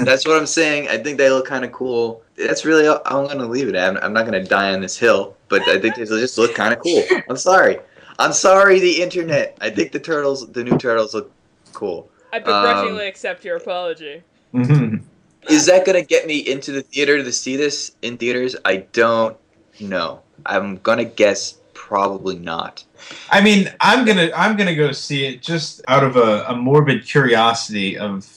[0.04, 0.88] that's what I'm saying.
[0.88, 2.22] I think they look kind of cool.
[2.36, 3.96] That's really all I'm gonna leave it at.
[3.96, 6.72] I'm, I'm not gonna die on this hill, but I think they just look kind
[6.74, 7.02] of cool.
[7.28, 7.78] I'm sorry.
[8.18, 9.56] I'm sorry, the internet.
[9.60, 11.30] I think the turtles, the new turtles, look
[11.72, 12.08] cool.
[12.32, 14.22] I begrudgingly Um, accept your apology.
[15.48, 18.56] Is that gonna get me into the theater to see this in theaters?
[18.64, 19.36] I don't
[19.80, 20.22] know.
[20.46, 22.84] I'm gonna guess probably not.
[23.30, 27.04] I mean, I'm gonna I'm gonna go see it just out of a, a morbid
[27.06, 28.28] curiosity of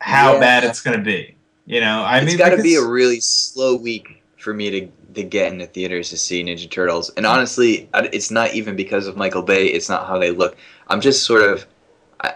[0.00, 0.40] how Yeah.
[0.40, 1.34] bad it's gonna be.
[1.66, 4.88] You know, I it's mean, got to be a really slow week for me to
[5.14, 7.10] to get in the theaters to see Ninja Turtles.
[7.16, 9.66] And honestly, it's not even because of Michael Bay.
[9.66, 10.56] It's not how they look.
[10.88, 11.66] I'm just sort of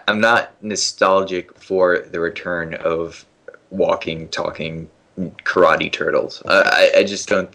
[0.07, 3.25] I'm not nostalgic for the return of
[3.71, 4.89] walking, talking
[5.43, 6.41] karate turtles.
[6.45, 7.49] Uh, I, I just don't.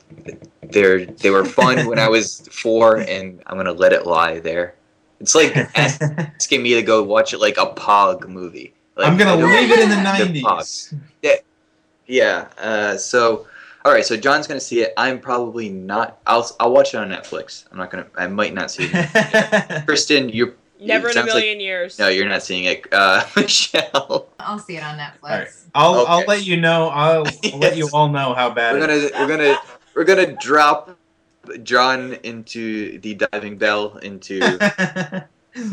[0.62, 4.74] They're they were fun when I was four, and I'm gonna let it lie there.
[5.20, 8.74] It's like asking me to go watch it like a Pog movie.
[8.96, 11.00] Like, I'm gonna leave it in the The '90s.
[11.22, 11.34] Yeah,
[12.06, 12.48] yeah.
[12.58, 13.46] Uh, so,
[13.84, 14.04] all right.
[14.04, 14.92] So John's gonna see it.
[14.96, 16.18] I'm probably not.
[16.26, 17.64] I'll I'll watch it on Netflix.
[17.72, 18.06] I'm not gonna.
[18.16, 19.84] I might not see it.
[19.86, 20.54] Kristen, you're
[20.86, 21.98] Never it in a sounds like- million years.
[21.98, 22.86] no, you're not seeing it.
[22.92, 25.22] Uh, Michelle, I'll see it on Netflix.
[25.22, 25.48] All right.
[25.74, 26.88] I'll I'll let you know.
[26.88, 28.74] I'll, I'll let you all know how bad.
[28.74, 29.56] we're gonna we're gonna
[29.94, 30.96] we're gonna drop
[31.62, 34.40] John into the diving bell into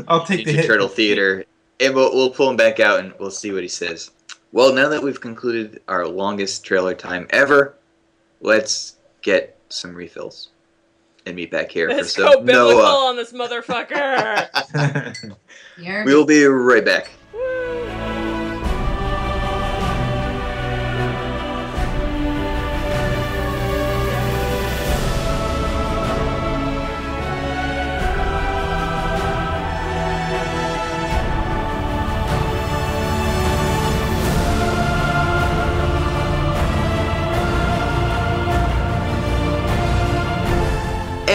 [0.08, 0.66] I'll take the Ninja hit.
[0.68, 1.46] Turtle Theater,
[1.80, 4.12] and we'll we'll pull him back out and we'll see what he says.
[4.52, 7.76] Well, now that we've concluded our longest trailer time ever,
[8.42, 10.50] let's get some refills
[11.26, 13.10] and meet back here Let's for go some biblical Noah.
[13.10, 14.48] on this motherfucker.
[16.06, 17.12] We will be right back.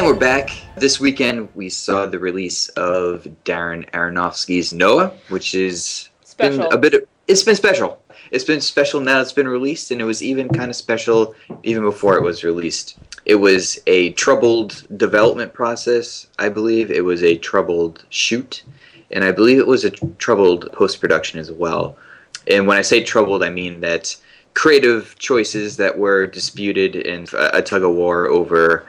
[0.06, 0.52] We're back.
[0.76, 6.94] This weekend, we saw the release of Darren Aronofsky's Noah, which is been a bit.
[6.94, 8.00] Of, it's been special.
[8.30, 9.20] It's been special now.
[9.20, 12.98] It's been released, and it was even kind of special even before it was released.
[13.24, 16.28] It was a troubled development process.
[16.38, 18.62] I believe it was a troubled shoot,
[19.10, 21.96] and I believe it was a troubled post production as well.
[22.46, 24.16] And when I say troubled, I mean that
[24.54, 28.86] creative choices that were disputed and a tug of war over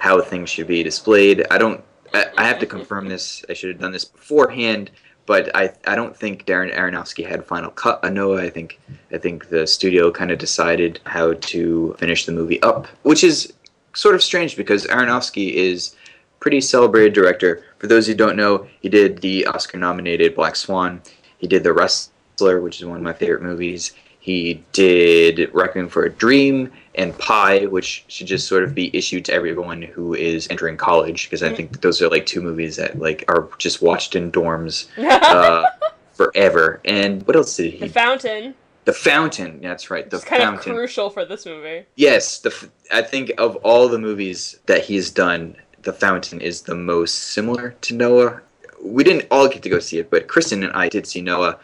[0.00, 1.46] how things should be displayed.
[1.50, 1.84] I don't.
[2.12, 3.44] I, I have to confirm this.
[3.48, 4.90] I should have done this beforehand,
[5.26, 8.42] but I I don't think Darren Aronofsky had final cut on Noah.
[8.42, 8.80] I think
[9.12, 13.52] I think the studio kind of decided how to finish the movie up, which is
[13.94, 15.94] sort of strange because Aronofsky is
[16.40, 17.62] pretty celebrated director.
[17.78, 21.02] For those who don't know, he did the Oscar-nominated Black Swan.
[21.38, 23.92] He did The Wrestler, which is one of my favorite movies.
[24.20, 29.24] He did Requiem for a Dream and Pi, which should just sort of be issued
[29.26, 32.76] to everyone who is entering college, because I think that those are like two movies
[32.76, 35.64] that like are just watched in dorms uh,
[36.12, 36.80] forever.
[36.84, 37.78] And what else did he?
[37.78, 38.54] the fountain.
[38.86, 39.60] The Fountain.
[39.60, 40.08] That's right.
[40.08, 40.72] The It's kind Fountain.
[40.72, 41.84] of crucial for this movie.
[41.96, 46.62] Yes, the f- I think of all the movies that he's done, The Fountain is
[46.62, 48.40] the most similar to Noah.
[48.82, 51.58] We didn't all get to go see it, but Kristen and I did see Noah.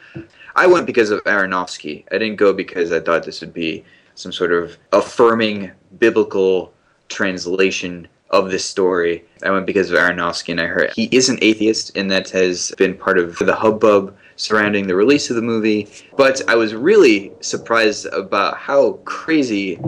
[0.56, 2.04] I went because of Aronofsky.
[2.10, 6.72] I didn't go because I thought this would be some sort of affirming biblical
[7.10, 9.22] translation of this story.
[9.44, 12.72] I went because of Aronofsky, and I heard he is an atheist, and that has
[12.78, 15.88] been part of the hubbub surrounding the release of the movie.
[16.16, 19.78] But I was really surprised about how crazy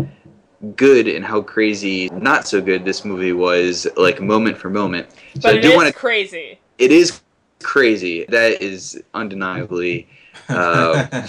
[0.76, 5.10] good and how crazy not so good this movie was, like moment for moment.
[5.36, 5.94] So But I do is want to.
[5.94, 6.60] crazy.
[6.76, 7.22] It is
[7.62, 8.26] crazy.
[8.28, 10.08] That is undeniably
[10.48, 11.06] uh,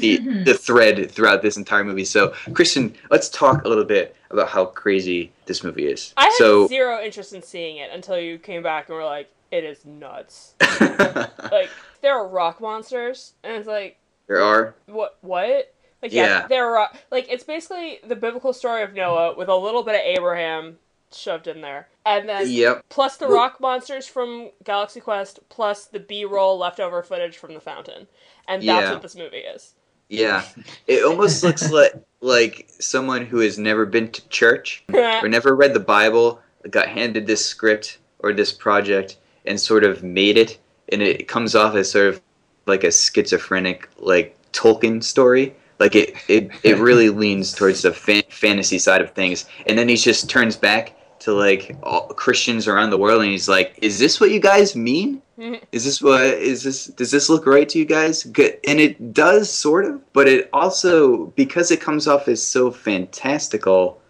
[0.00, 2.04] the the thread throughout this entire movie.
[2.04, 6.12] So, Kristen, let's talk a little bit about how crazy this movie is.
[6.16, 9.30] I had so, zero interest in seeing it until you came back and were like,
[9.50, 14.74] "It is nuts." like there are rock monsters, and it's like, there are.
[14.86, 15.18] what?
[15.20, 15.72] What?
[16.02, 16.46] Like yeah, Yeah.
[16.46, 20.00] there are like it's basically the biblical story of Noah with a little bit of
[20.02, 20.78] Abraham
[21.16, 22.84] shoved in there, and then Yep.
[22.88, 28.06] plus the rock monsters from Galaxy Quest, plus the B-roll leftover footage from the fountain,
[28.48, 28.92] and that's Yeah.
[28.92, 29.74] what this movie is.
[30.08, 30.44] Yeah,
[30.86, 35.74] it almost looks like like someone who has never been to church or never read
[35.74, 40.58] the Bible got handed this script or this project and sort of made it,
[40.90, 42.20] and it comes off as sort of
[42.66, 45.54] like a schizophrenic, like Tolkien story.
[45.78, 49.88] Like it, it, it really leans towards the fan- fantasy side of things, and then
[49.88, 50.95] he just turns back
[51.26, 54.74] to like all Christians around the world, and he's like, "Is this what you guys
[54.76, 55.20] mean?
[55.72, 56.86] Is this what is this?
[56.86, 60.48] Does this look right to you guys?" Good, and it does sort of, but it
[60.52, 64.00] also because it comes off as so fantastical,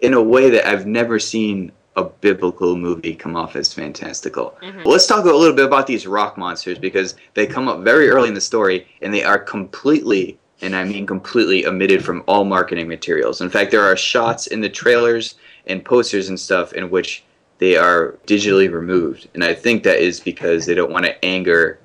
[0.00, 4.56] in a way that I've never seen a biblical movie come off as fantastical.
[4.62, 4.76] Mhm.
[4.84, 8.08] Well, let's talk a little bit about these rock monsters because they come up very
[8.08, 12.44] early in the story and they are completely, and I mean completely, omitted from all
[12.46, 13.42] marketing materials.
[13.42, 15.34] In fact, there are shots in the trailers
[15.66, 17.24] and posters and stuff in which
[17.58, 19.28] they are digitally removed.
[19.34, 21.78] And I think that is because they don't want to anger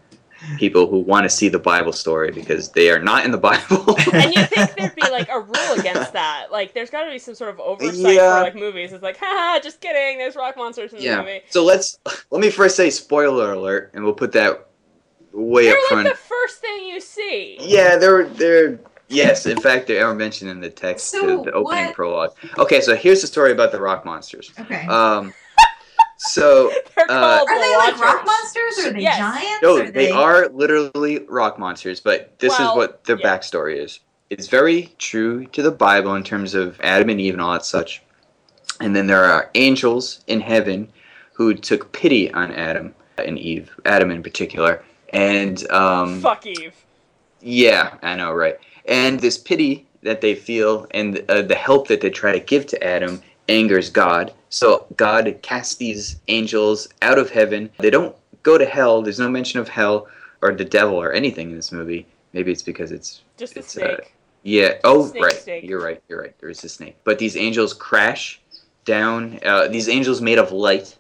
[0.58, 3.96] people who want to see the Bible story because they are not in the Bible.
[4.13, 6.48] and you think there'd be like a rule against that?
[6.52, 8.38] Like, there's got to be some sort of oversight Yeah.
[8.38, 8.94] for like movies.
[8.94, 10.18] It's like, haha, just kidding.
[10.18, 11.20] There's rock monsters in the yeah.
[11.20, 11.42] movie.
[11.50, 12.00] So let's
[12.32, 14.68] let me first say spoiler alert, and we'll put that
[15.34, 16.10] way They're up like front.
[16.10, 17.58] the first thing you see.
[17.60, 19.46] Yeah, they're they're yes.
[19.46, 22.36] In fact, they are mentioned in the text, So the, the opening what- prologue.
[22.58, 24.52] Okay, so here's the story about the rock monsters.
[24.60, 24.86] Okay.
[24.88, 25.34] Um,
[26.17, 28.26] so They're uh, Are they like rock Watchers.
[28.26, 28.86] monsters?
[28.86, 29.17] Are they Yes.
[29.17, 29.62] giants?
[29.62, 33.26] no, are they are literally rock monsters, but this Well, is what their yeah.
[33.38, 34.00] backstory is.
[34.30, 37.65] It's very true to the Bible in terms of Adam and Eve and all that
[37.65, 38.02] such.
[38.82, 40.91] And then there are angels in heaven
[41.34, 46.74] who took pity on Adam and Eve, Adam in particular, and um, Fuck Eve.
[47.41, 48.58] Yeah, I know, right?
[48.88, 52.65] And this pity that they feel and uh, the help that they try to give
[52.67, 54.34] to Adam angers God.
[54.50, 57.69] So God casts these angels out of heaven.
[57.80, 59.02] They don't go to hell.
[59.02, 60.08] There's no mention of hell
[60.41, 62.06] or the devil or anything in this movie.
[62.34, 64.13] Maybe it's because it's Just a It's, uh, snake.
[64.43, 64.73] yeah.
[64.84, 65.34] Oh, Snake, right.
[65.34, 65.63] snake.
[65.63, 66.02] You're right.
[66.08, 66.36] You're right.
[66.39, 66.95] There is a snake.
[67.04, 68.39] But these angels crash
[68.86, 69.39] down.
[69.43, 70.95] Uh, these angels made of light.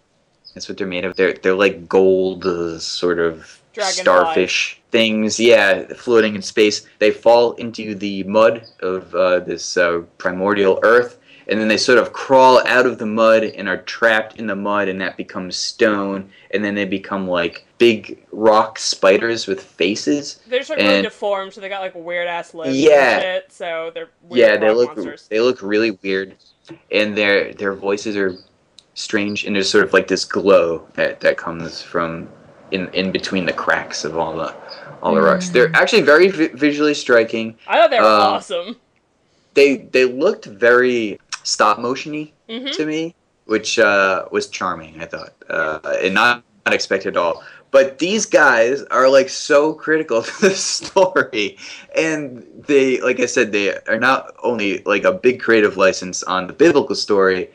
[0.53, 1.15] That's what they're made of.
[1.15, 4.03] They're they're like gold, uh, sort of Dragonfly.
[4.03, 5.39] starfish things.
[5.39, 6.85] Yeah, floating in space.
[6.99, 11.19] They fall into the mud of uh, this uh, primordial earth.
[11.49, 14.55] And then they sort of crawl out of the mud and are trapped in the
[14.55, 16.29] mud, and that becomes stone.
[16.51, 20.41] And then they become like big rock spiders with faces.
[20.49, 23.11] They're just like really deformed, so they got like weird ass lips Yeah.
[23.13, 23.51] and shit.
[23.53, 25.27] So they're weird yeah, they look monsters.
[25.29, 26.35] they look really weird,
[26.91, 28.35] and their their voices are
[28.93, 32.27] strange, and there's sort of like this glow that that comes from
[32.71, 34.53] in in between the cracks of all the
[35.01, 35.49] all the rocks.
[35.49, 37.55] They're actually very vi- visually striking.
[37.67, 38.75] I thought they were Um, awesome.
[39.53, 42.71] They they looked very stop motiony Mhm.
[42.73, 45.01] to me, which uh, was charming.
[45.01, 47.43] I thought, uh, and not not expected at all.
[47.69, 51.57] But these guys are like so critical to the story,
[51.95, 56.47] and they, like I said, they are not only like a big creative license on
[56.47, 57.49] the biblical story,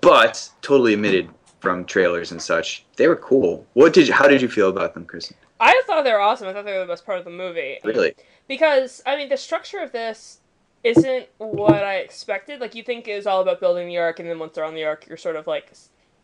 [0.00, 1.28] but totally omitted
[1.66, 2.84] from trailers and such.
[2.96, 3.66] They were cool.
[3.74, 4.14] What did you?
[4.14, 5.36] How did you feel about them, Kristen?
[5.58, 6.46] I thought they were awesome.
[6.46, 7.78] I thought they were the best part of the movie.
[7.82, 8.14] Really?
[8.46, 10.38] Because I mean, the structure of this
[10.84, 12.60] isn't what I expected.
[12.60, 14.76] Like you think it was all about building the ark, and then once they're on
[14.76, 15.72] the ark, you're sort of like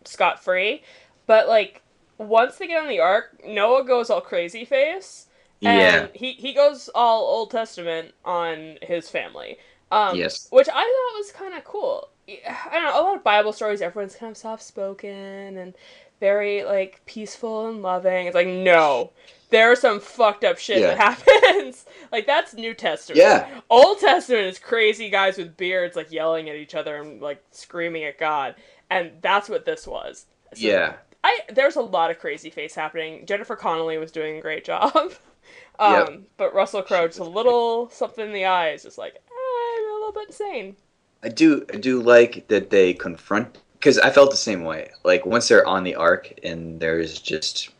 [0.05, 0.83] scot free.
[1.27, 1.83] But like
[2.19, 5.27] once they get on the ark, Noah goes all crazy face,
[5.65, 6.07] and Yeah.
[6.15, 9.59] he he goes all Old Testament on his family.
[9.91, 10.47] Um, Yes.
[10.51, 12.09] which I thought was kind of cool.
[12.29, 13.01] I don't know.
[13.01, 15.75] A lot of Bible stories, everyone's kind of soft spoken and
[16.21, 18.27] very like peaceful and loving.
[18.27, 19.11] It's like no,
[19.51, 21.85] there's some fucked up shit that happens.
[22.13, 23.19] like that's New Testament.
[23.19, 23.49] Yeah.
[23.69, 28.05] Old Testament is crazy guys with beards like yelling at each other and like screaming
[28.05, 28.55] at God,
[28.89, 30.27] and that's what this was.
[30.55, 30.95] So Yeah.
[31.25, 33.27] I there's a lot of crazy face happening.
[33.27, 34.95] Jennifer Connelly was doing a great job.
[35.81, 36.21] um, Yep.
[36.37, 40.13] but Russell Crowe just a little something in the eyes, just like I'm a little
[40.13, 40.77] bit insane.
[41.23, 44.91] I do I do like that they confront because I felt the same way.
[45.05, 47.71] Like once they're on the ark and there's just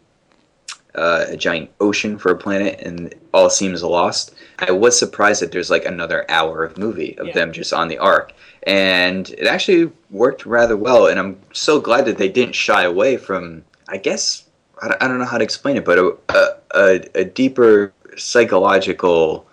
[0.95, 4.35] uh, a giant ocean for a planet and all seems lost.
[4.59, 7.35] I was surprised that there's like another hour of movie of Yeah.
[7.35, 8.33] them just on the ark,
[8.65, 11.07] and it actually worked rather well.
[11.07, 13.65] And I'm so glad that they didn't shy away from.
[13.89, 14.45] I guess
[14.83, 17.93] I don't, I don't know how to explain it, but a a, a, a deeper
[18.17, 19.47] psychological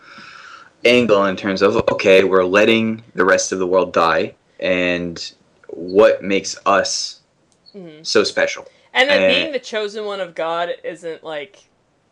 [0.86, 5.32] angle in terms of okay, we're letting the rest of the world die, and
[5.67, 7.19] what makes us
[7.75, 8.05] Mhm.
[8.05, 8.65] so special.
[8.93, 9.27] And then Eh.
[9.27, 11.57] being the chosen one of God isn't like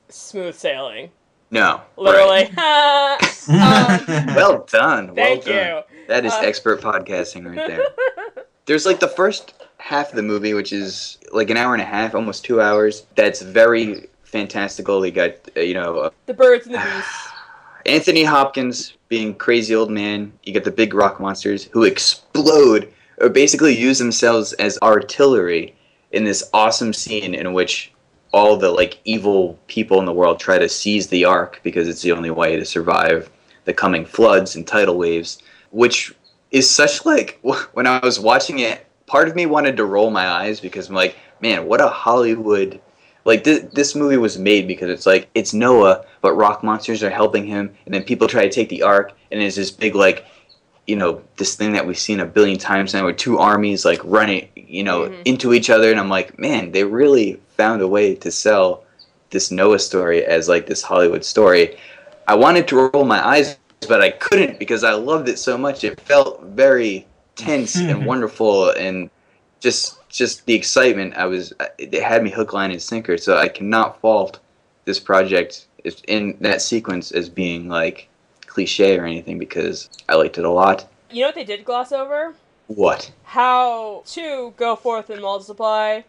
[0.10, 1.12] smooth sailing.
[1.50, 2.50] No, Literally.
[2.58, 3.18] right.
[4.36, 5.16] well done.
[5.16, 5.68] Thank well done.
[5.90, 6.06] you.
[6.08, 7.86] That is Uh, expert podcasting right there.
[8.66, 11.86] There's like the first half of the movie, which is like an hour and a
[11.86, 13.04] half, almost two hours.
[13.16, 15.06] That's very fantastical.
[15.06, 17.30] You got uh, you know uh, the birds and the beasts.
[17.88, 20.34] Anthony Hopkins being crazy old man.
[20.44, 25.74] You get the big rock monsters who explode or basically use themselves as artillery
[26.12, 27.94] in this awesome scene in which
[28.34, 32.02] all the like evil people in the world try to seize the ark because it's
[32.02, 33.30] the only way to survive
[33.64, 36.14] the coming floods and tidal waves, which
[36.52, 37.40] is such like
[37.74, 40.96] when I was watching it, part of me wanted to roll my eyes because I'm
[40.96, 42.82] like, man, what a Hollywood
[43.28, 47.10] like this, this movie was made because it's like it's Noah, but rock monsters are
[47.10, 50.26] helping him, and then people try to take the ark, and it's this big like,
[50.88, 54.00] you know, this thing that we've seen a billion times now, where two armies like
[54.06, 55.22] running, you know, Mhm.
[55.26, 58.84] into each other, and I'm like, man, they really found a way to sell
[59.30, 61.76] this Noah story as like this Hollywood story.
[62.30, 63.58] I wanted to roll my eyes,
[63.90, 65.84] but I couldn't because I loved it so much.
[65.84, 67.06] It felt very
[67.36, 69.10] tense and wonderful, and
[69.60, 71.16] just just the excitement.
[71.16, 73.18] I was it had me hook, line, and sinker.
[73.18, 74.40] So I cannot fault
[74.86, 75.68] this project
[76.08, 78.08] in that sequence as being like
[78.46, 80.88] cliche or anything because I liked it a lot.
[81.12, 82.34] You know what they did gloss over?
[82.68, 83.12] What?
[83.24, 86.02] How to go forth and multiply.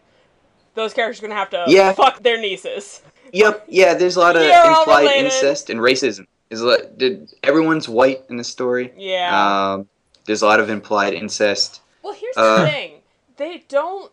[0.75, 1.93] Those characters are gonna have to Yeah.
[1.93, 3.01] fuck their nieces.
[3.31, 3.65] Yep.
[3.67, 3.93] Yeah.
[3.93, 6.25] There's a lot of You're implied incest and racism.
[6.49, 8.91] Is like did everyone's white in the story?
[8.97, 9.73] Yeah.
[9.73, 9.87] Um,
[10.25, 11.81] there's a lot of implied incest.
[12.01, 12.98] Well, here's the Uh, thing.
[13.39, 14.11] They don't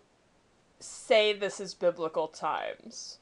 [0.79, 3.19] say this is biblical times.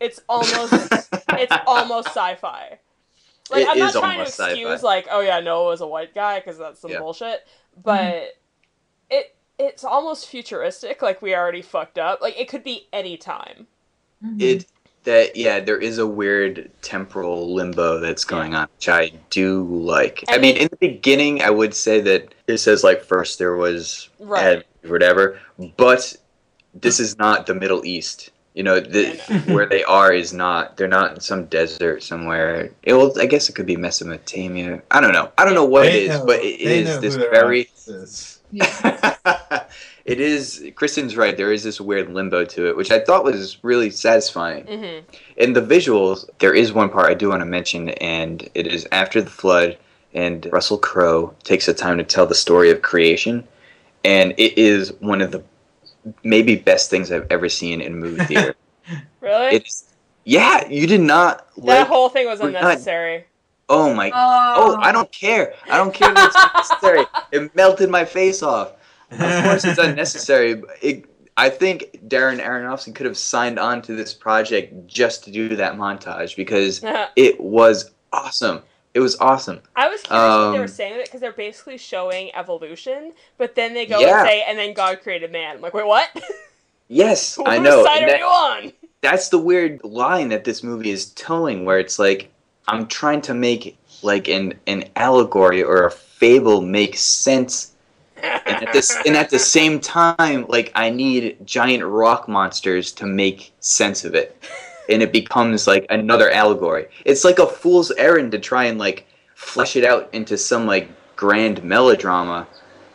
[0.00, 0.72] It's almost
[1.30, 2.78] it's almost sci-fi.
[3.50, 4.86] Like It I'm not trying to excuse sci-fi.
[4.86, 7.00] like, oh yeah, Noah was a white guy because that's some Yeah.
[7.00, 7.82] bullshit, mm-hmm.
[7.84, 8.38] but
[9.10, 11.02] it it's almost futuristic.
[11.02, 12.22] Like we already fucked up.
[12.22, 13.66] Like it could be any time.
[14.24, 14.40] Mm-hmm.
[14.40, 14.66] It
[15.04, 20.24] that yeah, there is a weird temporal limbo that's going on, which I do like.
[20.30, 23.54] I mean, it- in the beginning, I would say that it says like first there
[23.54, 24.64] was Right.
[24.86, 25.38] Adam, whatever,
[25.76, 26.16] but
[26.74, 28.30] this is not the Middle East.
[28.54, 29.16] You know, the,
[29.46, 30.76] where they are is not.
[30.76, 32.70] They're not in some desert somewhere.
[32.82, 33.12] It will.
[33.20, 34.82] I guess it could be Mesopotamia.
[34.90, 35.30] I don't know.
[35.36, 37.68] I don't know what They it is, know- but it they is this very.
[37.86, 38.40] is.
[40.06, 40.64] it is.
[40.74, 41.36] Kristen's right.
[41.36, 44.64] There is this weird limbo to it, which I thought was really satisfying.
[44.64, 45.06] Mm-hmm.
[45.36, 48.88] In the visuals, there is one part I do want to mention, and it is
[48.92, 49.76] after the flood,
[50.14, 53.46] and Russell Crowe takes the time to tell the story of creation,
[54.04, 55.42] and it is one of the
[56.22, 58.54] maybe best things I've ever seen in movie theater.
[59.20, 59.56] Really?
[59.56, 59.92] it's
[60.24, 61.86] yeah, you did not that like.
[61.86, 63.24] whole thing was we're not- unnecessary.
[63.68, 64.10] oh my!
[64.14, 65.54] Oh, Oh, I don't care.
[65.70, 66.36] I don't care that it's
[66.80, 67.06] unnecessary.
[67.32, 68.72] It melted my face off.
[69.10, 70.54] Of course, it's unnecessary.
[70.54, 71.04] but It,
[71.36, 75.74] I think Darren Aronofsky could have signed on to this project just to do that
[75.74, 76.80] montage because
[77.16, 78.62] it was awesome.
[78.96, 79.60] It was awesome.
[79.76, 83.12] I was curious what they were Um, saying with it because they're basically showing evolution,
[83.36, 84.20] but then they go Yeah.
[84.20, 85.56] and say, and then God created man.
[85.56, 86.08] I'm like, wait, what?
[86.88, 87.84] Yes, I know.
[87.84, 88.72] side and are that- you on?
[89.02, 92.30] that's the weird line that this movie is towing where it's like
[92.68, 97.72] i'm trying to make like an an allegory or a fable make sense
[98.22, 103.04] and at this and at the same time like i need giant rock monsters to
[103.06, 104.36] make sense of it
[104.88, 106.88] and it becomes like another allegory.
[107.04, 110.88] It's like a fool's errand to try and like flesh it out into some like
[111.16, 112.46] grand melodrama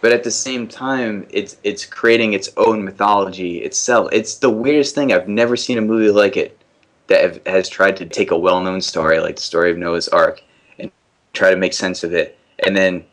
[0.02, 4.10] but at the same time it's it's creating its own mythology itself.
[4.12, 5.14] It's the weirdest thing.
[5.14, 6.58] I've never seen a movie like it
[7.08, 10.42] that have, has tried to take a well-known story like the story of noah's ark
[10.80, 10.92] and
[11.34, 13.04] try to make sense of it and then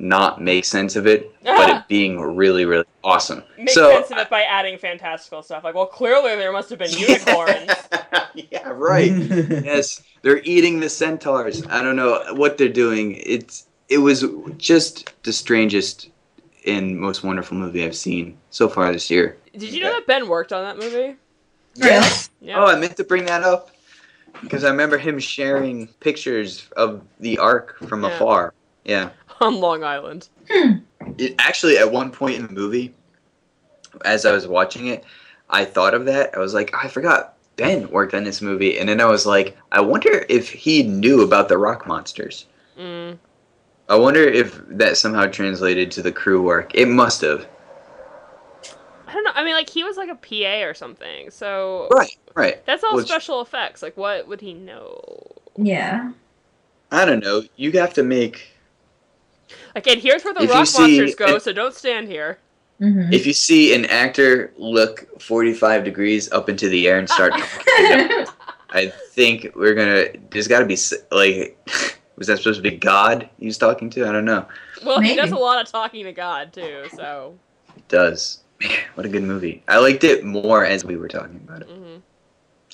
[0.00, 4.18] not make sense of it but it being really really awesome Make so sense of
[4.18, 5.64] it by adding fantastical stuff.
[5.64, 7.70] Like, well, clearly there must have been unicorns.
[8.34, 13.98] yeah right yes they're eating the centaurs i don't know what they're doing it's it
[13.98, 14.24] was
[14.58, 16.10] just the strangest
[16.66, 20.28] and most wonderful movie i've seen so far this year Did you know that Ben
[20.28, 21.16] worked on that movie?
[21.74, 22.60] yes Yeah.
[22.62, 23.70] oh i meant to bring that up
[24.42, 28.10] because i remember him sharing pictures of the ark from Yeah.
[28.10, 30.28] afar yeah On Long Island.
[31.18, 32.94] it actually at one point in the movie
[34.04, 35.04] as i was watching it
[35.50, 38.88] i thought of that i was like i forgot ben worked on this movie and
[38.88, 42.46] then i was like i wonder if he knew about the rock monsters
[42.78, 43.18] Mm.
[43.88, 47.46] i wonder if that somehow translated to the crew work it must have
[49.06, 49.32] I don't know.
[49.34, 51.30] I mean, like, he was like a PA or something.
[51.30, 51.88] So.
[51.96, 53.82] right right That's all Which- special effects.
[53.82, 55.00] Like, what would he know?
[55.56, 56.12] Yeah.
[56.92, 58.52] i don't know you have to make
[59.78, 62.38] Again, here's where the If rock see- monsters go, and- so don't stand here.
[62.80, 63.12] Mm-hmm.
[63.12, 67.88] if you see an actor look 45 degrees up into the air and start talking
[67.98, 68.26] to them,
[68.70, 70.76] i think we're gonna there's gotta be
[71.10, 71.58] like
[72.16, 74.46] was that supposed to be god he was talking to i don't know
[74.86, 75.40] Well, he does Maybe.
[75.40, 77.34] a lot of talking to God, too, so.
[77.74, 78.44] He does.
[78.60, 79.64] Man, what a good movie.
[79.66, 81.68] I liked it more as we were talking about it.
[81.68, 81.96] hmm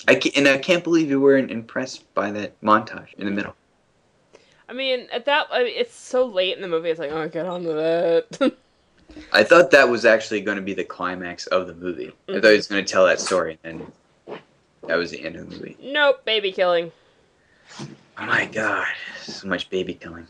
[0.07, 3.55] I ca and I can't believe you weren't impressed by that montage in the middle.
[4.67, 6.89] I mean, at that, I mean, it's so late in the movie.
[6.89, 8.57] It's like, oh, get on with it.
[9.31, 12.11] I thought that was actually going to be the climax of the movie.
[12.27, 13.91] I thought he was going to tell that story, and
[14.87, 15.77] That was the end of the movie.
[15.81, 16.91] Nope, baby killing.
[17.79, 18.87] Oh my god,
[19.21, 20.27] so much baby killing,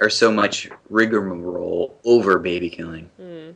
[0.00, 3.10] or so much rigmarole over baby killing.
[3.16, 3.50] Hmm.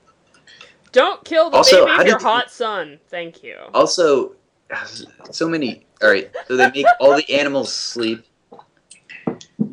[0.93, 2.99] Don't kill the Also, baby of your hot son.
[3.09, 3.57] Thank you.
[3.75, 4.33] Also,
[5.31, 5.85] so many.
[6.03, 8.25] All right, so they make all the animals sleep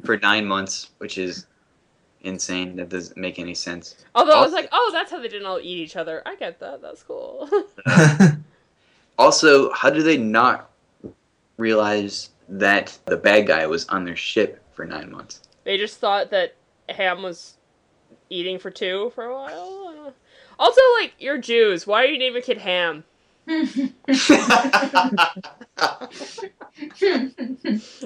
[0.03, 1.45] for nine months, which is
[2.21, 2.75] insane.
[2.75, 3.95] That doesn't make any sense.
[4.15, 6.21] Although I was like, oh, that's how they didn't all eat each other.
[6.25, 6.81] I get that.
[6.81, 7.49] That's cool.
[9.17, 10.71] Also, how do they not
[11.57, 15.41] realize that the bad guy was on their ship for nine months?
[15.65, 16.55] they just thought that
[16.89, 17.57] Ham was
[18.29, 20.13] eating for two for a while.
[20.59, 21.87] Also, like, you're Jews.
[21.87, 23.03] Why are you naming your kid Ham?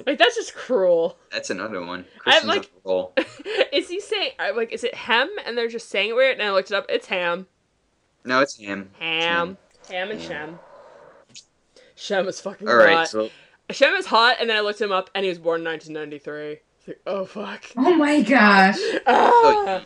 [0.06, 1.18] Like, that's just cruel.
[1.32, 2.04] That's another one.
[2.26, 3.14] I'm like- on the roll.
[3.72, 5.28] is he saying, I'm like, is it Hem?
[5.44, 6.38] And they're just saying it weird?
[6.38, 6.86] And I looked it up.
[6.88, 7.46] It's Ham.
[8.24, 8.90] No, it's him.
[8.98, 9.56] Ham.
[9.88, 10.58] Ham ham, and Shem.
[11.94, 13.08] Shem is fucking All right, hot.
[13.08, 13.30] so
[13.70, 16.58] Shem is hot, and then I looked him up, and he was born in 1993.
[16.86, 17.64] Like, oh, fuck.
[17.76, 18.78] Oh my gosh.
[19.06, 19.84] Ah.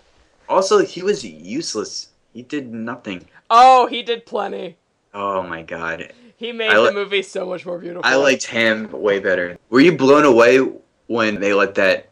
[0.49, 2.09] also he was useless.
[2.33, 3.27] He did nothing.
[3.51, 4.77] Oh, he did plenty.
[5.15, 6.13] Oh my god.
[6.37, 8.03] He made I the movie so much more beautiful.
[8.05, 9.59] I liked him way better.
[9.71, 10.59] Were you blown away
[11.07, 12.09] when they let that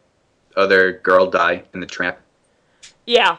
[0.55, 2.21] other girl die in the trap?
[3.05, 3.37] Yeah.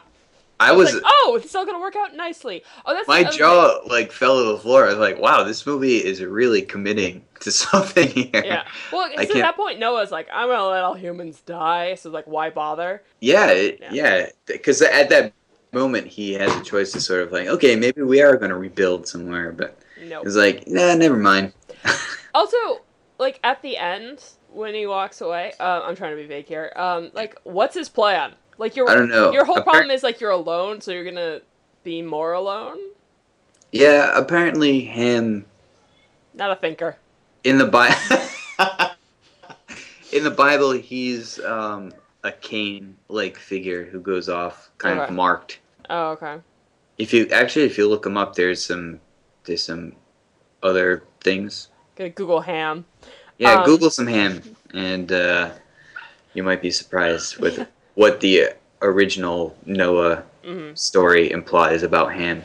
[0.59, 2.63] I was like, oh, it's all gonna work out nicely.
[2.85, 4.85] Oh, that's my jaw like fell to the floor.
[4.85, 8.29] I was like, wow, this movie is really committing to something here.
[8.33, 8.65] Yeah.
[8.91, 11.95] Well, I so at that point, Noah's like, I'm gonna let all humans die.
[11.95, 13.03] So like, why bother?
[13.19, 14.29] Yeah, it, yeah.
[14.45, 15.33] Because at that
[15.73, 18.57] moment, he had the choice to sort of like, okay, maybe we are going to
[18.57, 20.25] rebuild somewhere, but Nope.
[20.25, 21.53] it's like, nah, never mind.
[22.35, 22.57] Also,
[23.19, 26.73] like at the end when he walks away, uh, I'm trying to be vague here.
[26.75, 28.33] Um, like, what's his plan?
[28.57, 29.31] Like your I don't know.
[29.31, 31.41] Your whole Appar- problem is like you're alone, so you're gonna
[31.83, 32.79] be more alone.
[33.71, 35.45] Yeah, apparently him
[36.33, 36.97] Not a thinker.
[37.43, 37.95] in the Bible.
[40.11, 41.93] in the Bible, he's um,
[42.23, 45.09] a Cain-like figure who goes off, kind Okay.
[45.09, 45.59] of marked.
[45.89, 46.37] Oh, okay.
[46.97, 48.99] If you actually, if you look them up, there's some,
[49.45, 49.93] there's some
[50.61, 51.69] other things.
[51.95, 52.85] Gonna Google ham.
[53.39, 54.41] Yeah, Um, Google some ham,
[54.73, 55.51] and uh,
[56.33, 58.49] you might be surprised with what the
[58.81, 60.77] original Noah Mhm.
[60.77, 62.43] story implies about ham.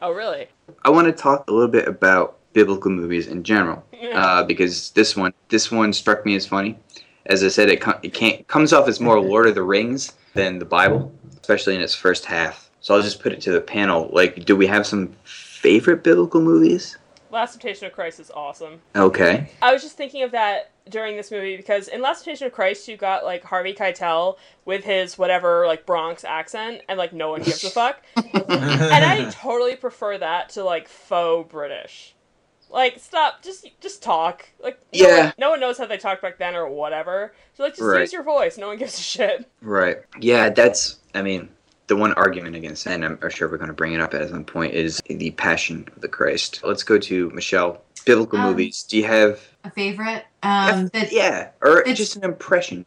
[0.00, 0.48] Oh, really?
[0.84, 5.16] I want to talk a little bit about biblical movies in general, uh, because this
[5.16, 6.78] one, this one struck me as funny.
[7.26, 10.12] As I said, it, com- it can't, comes off as more Lord of the Rings
[10.34, 11.12] than the Bible,
[11.46, 12.68] especially in its first half.
[12.80, 14.10] So I'll just put it to the panel.
[14.12, 16.98] Like, do we have some favorite biblical movies?
[17.30, 18.80] Last Temptation of Christ is awesome.
[18.96, 19.48] Okay.
[19.62, 22.88] I was just thinking of that during this movie because in Last Temptation of Christ
[22.88, 27.42] you got like Harvey Keitel with his whatever like Bronx accent and like no one
[27.42, 28.02] gives a fuck.
[28.16, 32.15] and I totally prefer that to like faux British.
[32.70, 34.48] Like stop, just just talk.
[34.62, 35.24] Like no Yeah.
[35.26, 37.32] one, no one knows how they talked back then or whatever.
[37.54, 38.00] So like just Right.
[38.00, 38.58] use your voice.
[38.58, 39.48] No one gives a shit.
[39.62, 39.98] Right.
[40.20, 40.98] Yeah, that's.
[41.14, 41.48] I mean,
[41.86, 44.44] the one argument against, and I'm sure we're going to bring it up at some
[44.44, 46.60] point, is the Passion of the Christ.
[46.64, 47.80] Let's go to Michelle.
[48.04, 48.82] Biblical Um, movies.
[48.82, 49.40] Do you have?
[49.64, 50.24] A favorite?
[50.42, 52.84] Um, the, Yeah, or just an impression.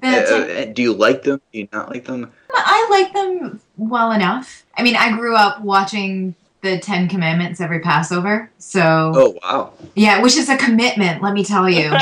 [0.00, 1.40] the Uh, uh, do you like them?
[1.52, 2.30] Do you not like them?
[2.54, 4.64] I like them well enough.
[4.76, 9.72] I mean, I grew up watching the Ten Commandments every Passover, so Oh wow.
[9.94, 11.22] yeah, which is a commitment.
[11.22, 11.90] Let me tell you.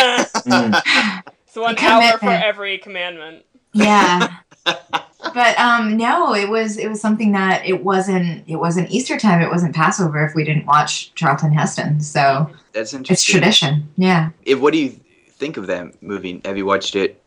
[1.46, 3.44] so one A hour for every commandment.
[3.72, 4.36] Yeah.
[4.64, 9.40] but um no, it was it was something that it wasn't it wasn't Easter time,
[9.40, 12.00] it wasn't Passover if we didn't watch Charlton Heston.
[12.00, 13.14] So That's interesting.
[13.14, 13.88] it's tradition.
[13.96, 14.30] Yeah.
[14.44, 15.00] If, what do you
[15.30, 16.40] think of that movie?
[16.44, 17.22] Have you watched it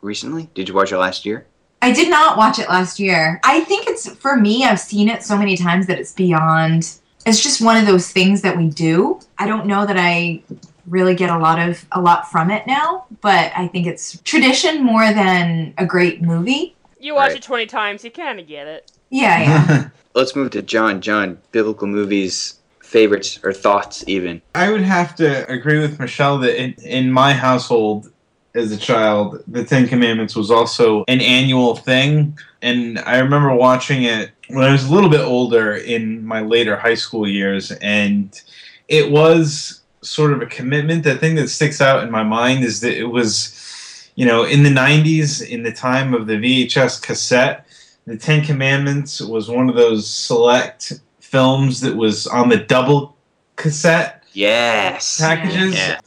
[0.00, 0.50] recently?
[0.54, 1.46] Did you watch it last year?
[1.84, 3.38] I did not watch it last year.
[3.44, 7.42] I think it's for me, I've seen it so many times that it's beyond it's
[7.42, 9.20] just one of those things that we do.
[9.38, 10.42] I don't know that I
[10.86, 14.82] really get a lot of a lot from it now, but I think it's tradition
[14.82, 16.74] more than a great movie.
[17.00, 17.36] You watch Right.
[17.36, 18.90] it twenty times, you kind of get it.
[19.10, 19.88] Yeah, yeah.
[20.14, 21.02] Let's move to John.
[21.02, 24.40] John, biblical movies, favorites or thoughts, even.
[24.54, 28.10] I would have to agree with Michelle that in, in my household
[28.54, 32.38] as a child, the Ten Commandments was also an annual thing.
[32.62, 36.76] And I remember watching it when I was a little bit older in my later
[36.76, 37.72] high school years.
[37.72, 38.40] And
[38.88, 41.02] it was sort of a commitment.
[41.04, 44.62] The thing that sticks out in my mind is that it was, you know, in
[44.62, 47.66] the 90s, in the time of the VHS cassette,
[48.06, 53.16] the Ten Commandments was one of those select films that was on the double
[53.56, 55.20] cassette Yes.
[55.20, 55.74] packages.
[55.74, 55.98] Yeah.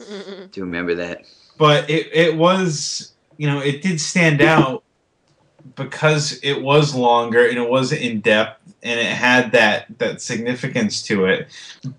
[0.52, 1.22] Do remember that?
[1.58, 4.84] But it, it was, you know, it did stand out
[5.74, 11.02] because it was longer and it was in depth and it had that that significance
[11.02, 11.48] to it.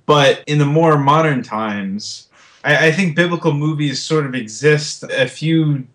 [0.06, 2.30] But in the more modern times,
[2.64, 5.86] I, I think biblical movies sort of exist a few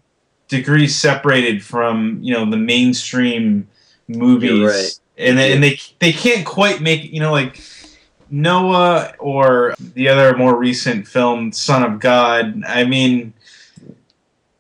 [0.48, 3.68] degrees separated from you know the mainstream
[4.08, 5.00] movies, right.
[5.18, 7.60] and they, and they they can't quite make you know like
[8.30, 12.62] Noah or the other more recent film Son of God.
[12.66, 13.32] I mean.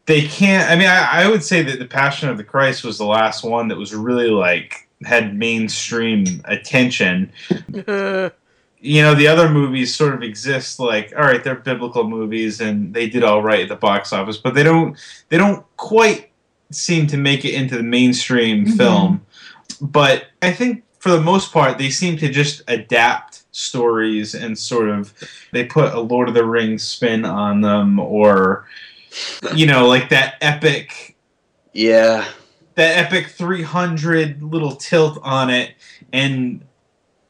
[0.06, 0.70] They can't.
[0.70, 3.42] I mean, I, I would say that the Passion of the Christ was the last
[3.44, 7.30] one that was really like had mainstream attention
[7.68, 12.94] you know the other movies sort of exist like all right they're biblical movies and
[12.94, 14.96] they did all right at the box office but they don't
[15.28, 16.30] they don't quite
[16.70, 18.76] seem to make it into the mainstream Mhm.
[18.76, 19.26] film
[19.80, 24.88] but i think for the most part they seem to just adapt stories and sort
[24.88, 25.12] of
[25.52, 28.66] they put a lord of the rings spin on them or
[29.54, 31.16] you know like that epic
[31.72, 32.24] Yeah.
[32.74, 35.74] that epic 300 little tilt on it
[36.12, 36.64] and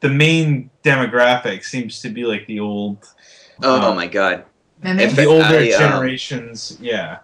[0.00, 3.06] the main demographic seems to be like the old
[3.62, 4.44] Oh uh, my god.
[4.82, 5.10] Mimic?
[5.12, 7.18] the older I, um, generations yeah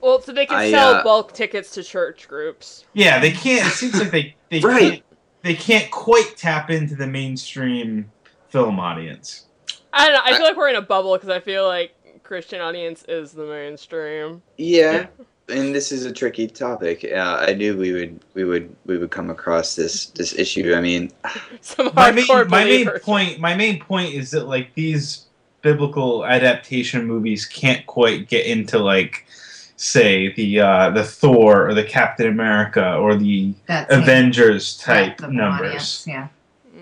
[0.00, 2.84] Well, so they can I, sell uh, bulk tickets to church groups.
[2.92, 4.80] yeah they can't it seems like they they Right.
[4.80, 5.02] can't
[5.42, 8.10] they can't quite tap into the mainstream
[8.50, 9.46] film audience
[9.92, 10.20] I don't know.
[10.24, 11.92] I feel like we're in a bubble because I feel like
[12.30, 14.40] Christian audience is the mainstream.
[14.56, 15.08] Yeah.
[15.48, 17.04] And this is a tricky topic.
[17.04, 20.72] Uh, I knew we would we would we would come across this this issue.
[20.72, 21.10] I mean,
[21.60, 25.26] Some my main, my main point my main point is that like these
[25.62, 29.26] biblical adaptation movies can't quite get into like
[29.74, 33.98] say the uh the Thor or the Captain America or the That's it.
[33.98, 36.28] Avengers type Depth of numbers audience, Yeah.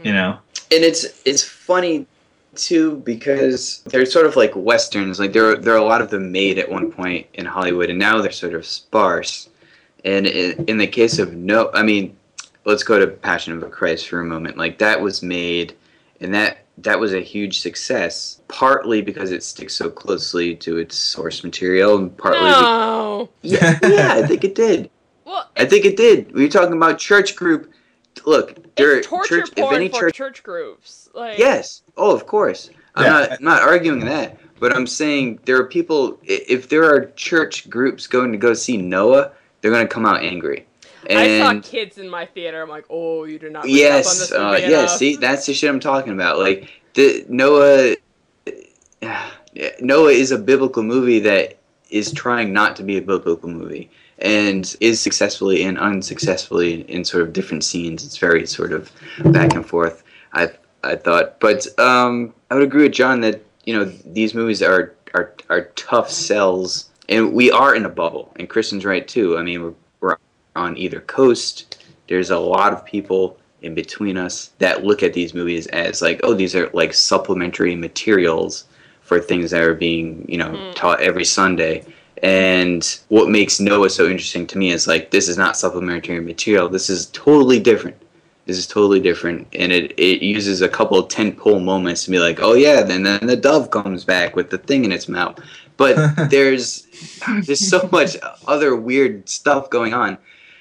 [0.05, 0.41] you know
[0.71, 2.07] and it's it's funny
[2.59, 5.19] too because they're sort of like westerns.
[5.19, 7.99] Like there there are a lot of them made at one point in Hollywood, and
[7.99, 9.49] now they're sort of sparse.
[10.05, 12.17] And in, in the case of no, I mean,
[12.65, 14.57] let's go to Passion of the Christ for a moment.
[14.57, 15.75] Like that was made,
[16.21, 18.41] and that that was a huge success.
[18.49, 23.29] Partly because it sticks so closely to its source material, and partly No.
[23.43, 24.91] yeah, yeah, I think it did.
[25.25, 26.33] Well, I think it did.
[26.33, 27.71] We were talking about church group.
[28.27, 29.51] Look, there it's torture church.
[29.57, 31.09] If any for church, church groups.
[31.15, 31.83] Like, yes.
[31.97, 32.71] Oh, of course.
[32.95, 33.11] I'm Yeah.
[33.11, 36.19] not I'm not arguing that, but I'm saying there are people.
[36.25, 40.23] If there are church groups going to go see Noah, they're going to come out
[40.23, 40.67] angry.
[41.09, 42.61] I saw kids in my theater.
[42.61, 43.65] I'm like, oh, you did not.
[43.65, 44.87] read up on yes, this uh, movie yeah.
[44.87, 46.39] See, that's the shit I'm talking about.
[46.39, 47.97] Like the Noah.
[49.81, 51.59] Noah is a biblical movie that
[51.91, 53.91] is trying not to be a biblical movie
[54.21, 58.05] and is successfully and unsuccessfully in sort of different scenes.
[58.05, 58.91] It's very sort of
[59.27, 60.03] back and forth.
[60.33, 60.49] I
[60.85, 64.95] I thought, but um, I would agree with John that you know these movies are
[65.15, 68.33] are are tough sells, and we are in a bubble.
[68.37, 69.39] And Kristen's right too.
[69.39, 70.17] I mean, we're, we're
[70.57, 71.85] on either coast.
[72.09, 76.21] There's a lot of people in between us that look at these movies as like,
[76.23, 78.65] oh, these are like supplementary materials
[79.03, 80.75] for things that are being you know Mm.
[80.75, 81.85] taught every Sunday.
[82.23, 86.69] And what makes Noah so interesting to me is like this is not supplementary material.
[86.69, 87.97] This is totally different.
[88.47, 92.19] This is totally different, and it, it uses a couple of tentpole moments to be
[92.19, 95.39] like, oh yeah, then then the dove comes back with the thing in its mouth.
[95.77, 96.87] But there's
[97.45, 98.17] there's so much
[98.47, 100.17] other weird stuff going on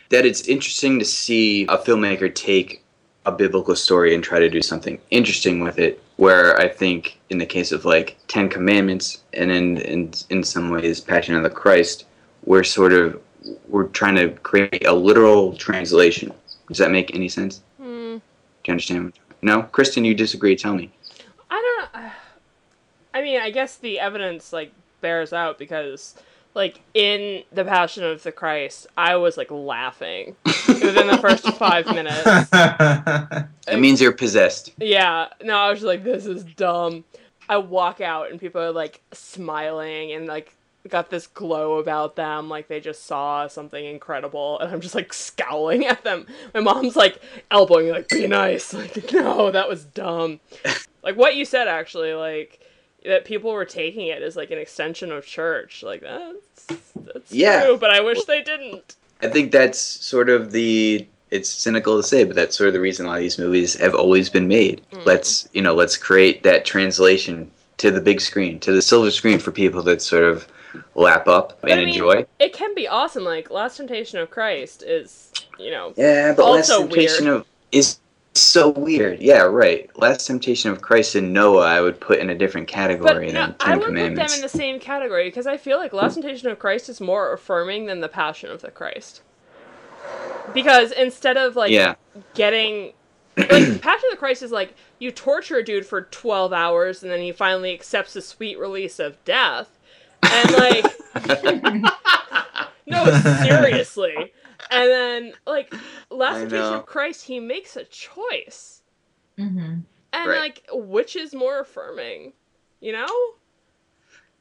[0.10, 2.84] that it's interesting to see a filmmaker take
[3.26, 6.04] a biblical story and try to do something interesting with it.
[6.18, 10.70] Where I think in the case of like Ten Commandments and in in in some
[10.70, 12.06] ways Passion of the Christ,
[12.46, 13.22] we're sort of
[13.68, 16.34] we're trying to create a literal translation.
[16.68, 17.62] Does that make any sense?
[17.78, 18.18] Hmm.
[18.18, 18.22] Do
[18.68, 19.14] you understand?
[19.42, 20.56] No, Kristen, you disagree.
[20.56, 20.92] Tell me.
[21.50, 22.10] I don't know.
[23.14, 26.16] I mean, I guess the evidence like bears out because,
[26.58, 31.86] like, in the Passion of the Christ, I was like laughing within the first five
[31.86, 32.28] minutes.
[33.68, 34.74] It means you're possessed.
[34.78, 37.06] Yeah, no, I was just like, this is dumb.
[37.48, 40.54] I walk out and people are like smiling and like
[40.88, 45.14] got this glow about them, like they just saw something incredible, and I'm just like
[45.14, 46.26] scowling at them.
[46.54, 48.74] My mom's like elbowing me, like, be nice.
[48.78, 50.40] Like, no, that was dumb.
[51.04, 52.60] like what you said actually, like
[53.06, 55.84] that people were taking it as like an extension of church.
[55.84, 57.64] Like that's that's Yeah.
[57.66, 58.96] true, but I wish they didn't.
[59.22, 61.08] I think that's sort of the.
[61.30, 64.30] It's cynical to say, but that's sort of the reason why these movies have always
[64.30, 64.82] been made.
[64.94, 65.06] Mm.
[65.06, 69.38] Let's you know, let's create that translation to the big screen, to the silver screen
[69.38, 70.48] for people that sort of
[70.96, 72.26] lap up But and I mean, enjoy.
[72.40, 73.24] It can be awesome.
[73.26, 77.38] Like Last Temptation of Christ is, you know, Yeah, but Last Temptation weird.
[77.42, 78.00] of is
[78.42, 79.22] so weird.
[79.22, 79.90] Yeah, right.
[79.98, 82.68] Last Temptation of Christ and Noah, I would put in a different
[83.02, 85.58] But category no, than I Ten would put them in the same category because I
[85.58, 89.22] feel like Last Temptation of Christ is more affirming than the Passion of the Christ.
[90.54, 91.96] Because instead of like Yeah.
[92.34, 92.94] getting
[93.50, 97.12] like Passion of the Christ is like you torture a dude for 12 hours and
[97.12, 99.80] then he finally accepts the sweet release of death.
[100.30, 101.02] And like
[102.88, 104.34] No, seriously.
[104.72, 105.74] And then like
[106.10, 108.82] Last I Temptation of Christ, he makes a choice.
[109.38, 110.40] hmm And Right.
[110.40, 112.34] like which is more affirming?
[112.82, 113.08] You know?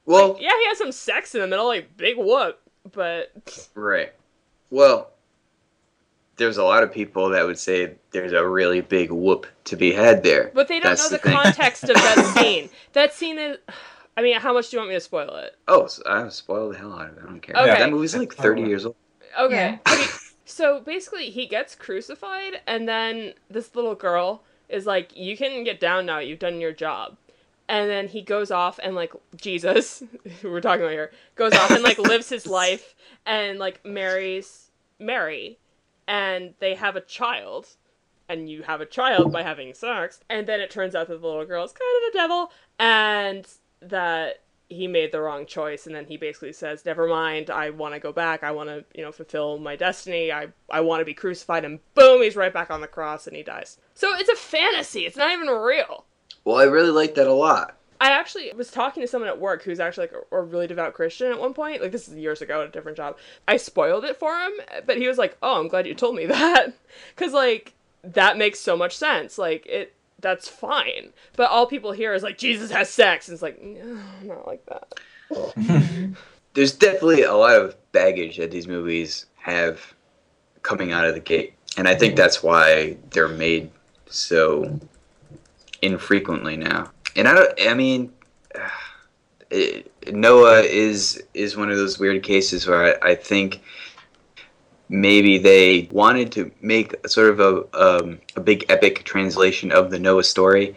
[0.05, 2.61] Well, Yeah, he has some sex in the middle, like big whoop,
[2.93, 3.33] but
[3.74, 4.12] right.
[4.70, 5.11] Well,
[6.37, 9.93] there's a lot of people that would say there's a really big whoop to be
[9.93, 10.51] had there.
[10.55, 12.68] but they don't That's know the, the context of that scene.
[12.93, 13.59] That scene is
[14.16, 15.55] I mean, how much do you want me to spoil it?
[15.68, 17.22] Oh, so I spoiled the hell out of it.
[17.24, 17.57] I don't care.
[17.57, 17.79] Okay.
[17.79, 18.97] That movie's like 30 years old.
[19.39, 19.79] Okay.
[19.87, 20.07] Okay,
[20.45, 25.81] So basically, he gets crucified, and then this little girl is like, "You can get
[25.81, 26.18] down now.
[26.18, 27.16] You've done your job."
[27.68, 30.05] And then he goes off and like Jesus,
[30.45, 32.95] we're talking about here, goes off and like lives his life
[33.27, 34.70] and like marries
[35.01, 35.59] Mary,
[36.07, 37.77] and they have a child.
[38.29, 41.27] And you have a child by having sex, and then it turns out that the
[41.27, 43.47] little girl is kind of the devil, and
[43.81, 47.94] that he made the wrong choice and then he basically says never mind i want
[47.94, 51.04] to go back i want to you know fulfill my destiny i i want to
[51.04, 53.78] be crucified and boom he's right back on the cross and he dies.
[53.94, 56.04] So it's a fantasy it's not even real.
[56.44, 57.76] Well, I really like that a lot.
[58.00, 60.94] i actually was talking to someone at work who's actually like a, a really devout
[60.94, 63.16] christian at one point like this is years ago at a different job.
[63.46, 64.52] I spoiled it for him
[64.84, 66.74] but he was like oh i'm glad you told me that
[67.14, 72.14] because like that makes so much sense like it that's fine but all people hear
[72.14, 74.94] is like jesus has sex and it's like no not like that
[76.54, 79.94] There's definitely a lot of baggage that these movies have
[80.62, 81.52] coming out of the gate.
[81.76, 83.70] And I think that's why they're made
[84.06, 84.80] so
[85.82, 86.90] infrequently now.
[87.14, 88.10] And I don't I mean
[89.50, 93.60] it, Noah is is one of those weird cases where I, I think
[94.89, 99.99] maybe they wanted to make sort of a um, a big epic translation of the
[99.99, 100.76] Noah story,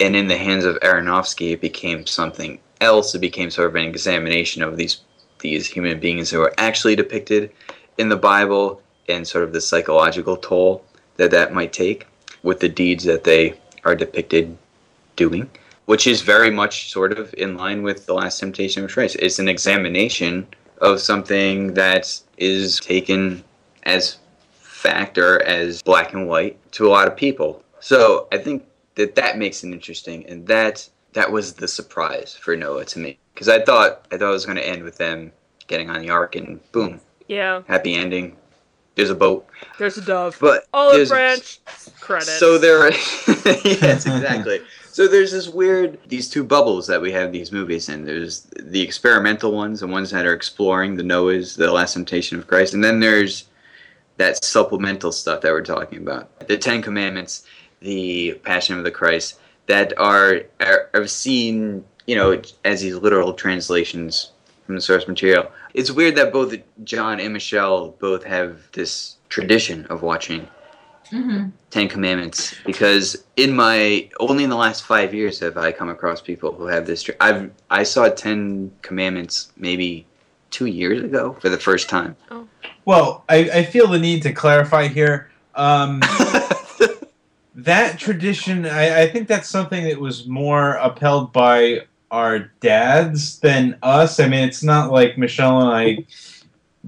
[0.00, 3.14] and in the hands of Aronofsky, it became something else.
[3.14, 5.00] It became sort of an examination of these
[5.40, 7.52] these human beings who are actually depicted
[7.98, 10.84] in the Bible and sort of the psychological toll
[11.16, 12.06] that that might take
[12.42, 14.56] with the deeds that they are depicted
[15.14, 15.48] doing,
[15.86, 19.16] which is very much sort of in line with the Last Temptation of Christ.
[19.20, 20.46] It's an examination
[20.80, 23.42] of something that is taken
[23.84, 24.18] as
[24.52, 27.62] fact or as black and white to a lot of people.
[27.80, 28.64] So I think
[28.96, 33.18] that that makes it interesting, and that that was the surprise for Noah to me
[33.34, 35.32] because I thought I thought it was going to end with them
[35.66, 38.36] getting on the ark and boom, yeah happy ending.
[38.94, 39.46] There's a boat,
[39.78, 40.38] There's a dove.
[40.40, 41.60] but Olive branch.
[42.00, 42.38] Credits.
[42.38, 44.60] so there yes, exactly.
[44.96, 48.06] So there's this weird these two bubbles that we have these movies in.
[48.06, 52.46] There's the experimental ones, the ones that are exploring the Noahs, the Last Temptation of
[52.46, 53.44] Christ, and then there's
[54.16, 56.48] that supplemental stuff that we're talking about.
[56.48, 57.44] The Ten Commandments,
[57.80, 63.34] the Passion of the Christ, that are are, are seen, you know, as these literal
[63.34, 64.30] translations
[64.64, 65.52] from the source material.
[65.74, 70.48] It's weird that both John and Michelle both have this tradition of watching
[71.10, 75.88] hmm Ten Commandments because in my only in the last five years have I come
[75.88, 77.08] across people who have this.
[77.20, 80.06] I've I saw Ten Commandments maybe
[80.50, 82.16] two years ago for the first time.
[82.84, 85.30] Well, I, I feel the need to clarify here.
[85.54, 86.00] Um,
[87.54, 93.76] that tradition, I, I think that's something that was more upheld by our dads than
[93.82, 94.20] us.
[94.20, 96.06] I mean, it's not like Michelle and I,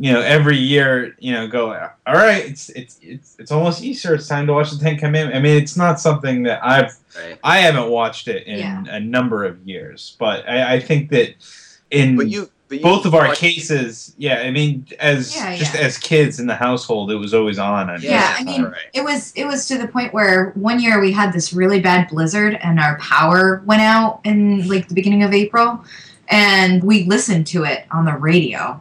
[0.01, 1.73] you know, every year, you know, go,
[2.07, 4.15] all right, it's it's it's it's almost Easter.
[4.15, 5.37] It's time to watch the Ten Commandments.
[5.37, 7.39] I mean, it's not something that I've Right.
[7.43, 8.85] I haven't watched it in Yeah.
[8.91, 11.35] a number of years, but I, I think that
[11.91, 15.57] in But you, but you both of our watch- cases, yeah, I mean, as Yeah,
[15.57, 15.81] just yeah.
[15.81, 17.91] as kids in the household, it was always on.
[17.91, 18.75] And Yeah, I mean, Right.
[18.93, 22.09] it was it was to the point where one year we had this really bad
[22.09, 25.83] blizzard and our power went out in like the beginning of April,
[26.29, 28.79] and we listened to it on the radio.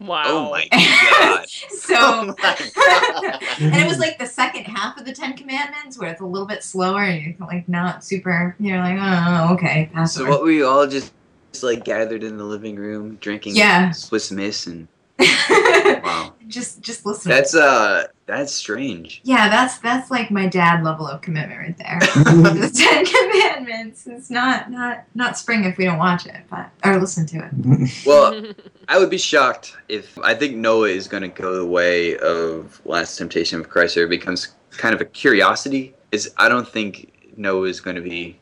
[0.00, 0.22] Wow.
[0.26, 1.46] Oh my god!
[1.70, 2.34] So, oh my
[2.74, 3.42] god!
[3.60, 6.46] and it was like the second half of the Ten Commandments where it's a little
[6.46, 8.54] bit slower and you're like not super.
[8.60, 11.12] You're like, oh, okay, pass So what were you all just,
[11.52, 13.90] just like gathered in the living room drinking Yeah.
[13.90, 14.86] Swiss Miss and
[15.18, 17.30] wow, just just listen.
[17.30, 19.20] that's uh that's strange.
[19.24, 21.98] yeah, that's that's like my dad level of commitment right there.
[22.24, 24.06] the Ten Commandments.
[24.06, 27.90] It's not not not spring if we don't watch it, but or listen to it.
[28.06, 28.46] Well,
[28.88, 32.80] I would be shocked if I think Noah is going to go the way of
[32.84, 33.96] Last Temptation of Christ.
[33.96, 35.94] Or it becomes kind of a curiosity.
[36.12, 38.38] Is I don't think Noah is going to be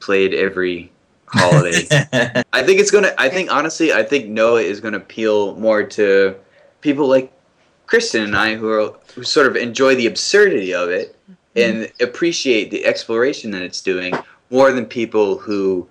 [0.00, 0.90] played every
[1.26, 1.86] holiday.
[2.52, 3.12] I think it's gonna.
[3.18, 6.36] I think honestly, I think Noah is gonna appeal more to
[6.80, 7.32] people like
[7.88, 11.16] Kristen and I, who are who sort of enjoy the absurdity of it,
[11.56, 11.80] mm-hmm.
[11.80, 14.14] and appreciate the exploration that it's doing
[14.50, 15.88] more than people who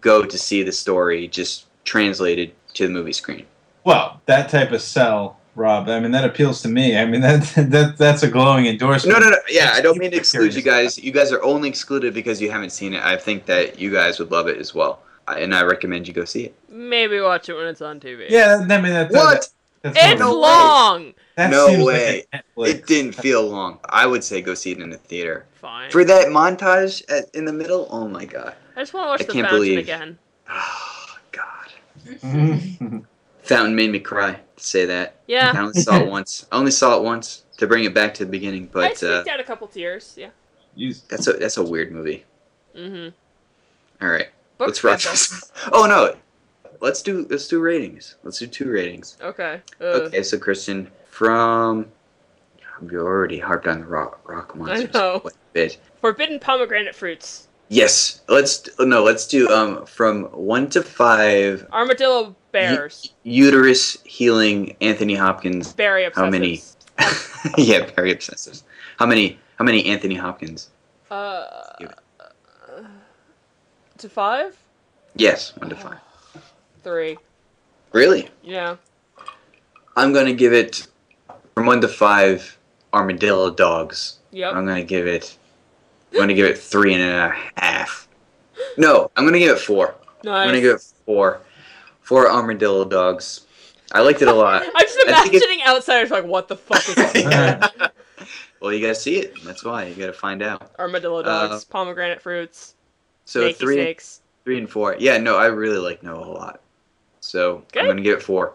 [0.00, 3.44] go to see the story just translated to the movie screen.
[3.84, 5.88] Well, that type of sell, Rob.
[5.88, 6.98] I mean, that appeals to me.
[6.98, 9.18] I mean, that that that's a glowing endorsement.
[9.18, 9.38] No, no, no.
[9.50, 10.96] Yeah, I don't mean to exclude you guys.
[10.98, 13.02] You guys are only excluded because you haven't seen it.
[13.02, 16.14] I think that you guys would love it as well, I- and I recommend you
[16.14, 16.54] go see it.
[16.70, 18.26] Maybe watch it when it's on TV.
[18.30, 19.10] Yeah, I mean that.
[19.12, 19.50] What?
[19.86, 21.14] That, that's It's sort of- long.
[21.36, 22.70] that no seems like way.
[22.70, 23.78] it didn't feel long.
[23.88, 25.46] I would say go see it in the theater.
[25.54, 25.90] Fine.
[25.90, 28.54] For that montage at, in the middle, oh my god.
[28.76, 30.18] I just want to watch I the can't fountain believe- again.
[30.48, 31.72] Oh god.
[33.42, 35.16] Fountain made me cry to say that.
[35.28, 35.52] Yeah.
[35.54, 36.46] I only saw it once.
[36.50, 39.20] I only saw it once to bring it back to the beginning, I but uh,
[39.22, 40.14] squeaked out a couple tears.
[40.16, 40.30] Yeah.
[41.08, 42.24] That's a that's a weird movie.
[42.76, 43.08] Mm-hmm.
[44.04, 44.28] All right,
[44.58, 45.50] Book's let's wrap this.
[45.72, 46.16] Oh no,
[46.80, 48.16] let's do let's do ratings.
[48.22, 49.16] Let's do two ratings.
[49.22, 49.60] Okay.
[49.80, 51.86] Uh, Okay, so Kristen, from
[52.82, 55.20] we already harped on the rock rock monsters know.
[55.20, 55.78] quite a bit.
[56.00, 57.48] Forbidden pomegranate fruits.
[57.68, 61.66] Yes, let's no, let's do um from one to five.
[61.72, 63.12] Armadillo bears.
[63.24, 65.72] Uterus healing Anthony Hopkins.
[65.72, 66.14] Berry obsessives.
[66.14, 66.62] How many?
[67.58, 68.62] yeah, very obsessive.
[68.98, 69.38] How many?
[69.58, 70.70] How many Anthony Hopkins?
[71.10, 71.44] Uh,
[73.98, 74.56] to five?
[75.14, 75.98] Yes, one to five.
[76.86, 77.18] Three.
[77.92, 78.28] Really?
[78.44, 78.76] Yeah.
[79.96, 80.86] I'm gonna give it
[81.52, 82.56] from one to five
[82.94, 84.18] armadillo dogs.
[84.30, 84.54] Yep.
[84.54, 85.36] I'm gonna give it.
[86.12, 88.06] I'm gonna give it three and a half.
[88.78, 89.96] No, I'm gonna give it four.
[90.20, 91.40] I'm gonna give it four.
[92.02, 93.40] Four armadillo dogs.
[93.90, 94.62] I liked it a lot.
[94.76, 97.70] I'm just I it- imagining outsiders like, what the fuck is this?
[98.60, 99.34] well, you gotta see it.
[99.44, 100.70] That's why you gotta find out.
[100.78, 102.76] Armadillo dogs, uh, pomegranate fruits,
[103.24, 104.20] So three, snakes.
[104.44, 104.94] three and four.
[105.00, 106.60] Yeah, no, I really like Noah a lot.
[107.26, 108.54] So I'm gonna give it four.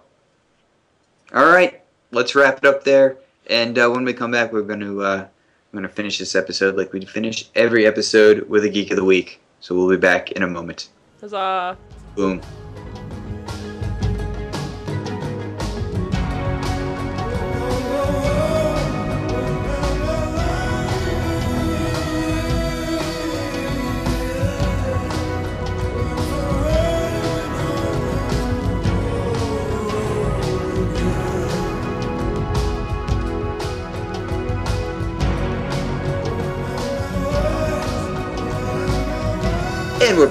[1.33, 3.17] All right, let's wrap it up there.
[3.49, 5.27] And uh, when we come back, we're gonna uh,
[5.71, 9.03] we're gonna finish this episode like we finish every episode with a geek of the
[9.03, 9.41] week.
[9.59, 10.89] So we'll be back in a moment.
[11.19, 11.77] Huzzah.
[12.15, 12.41] Boom.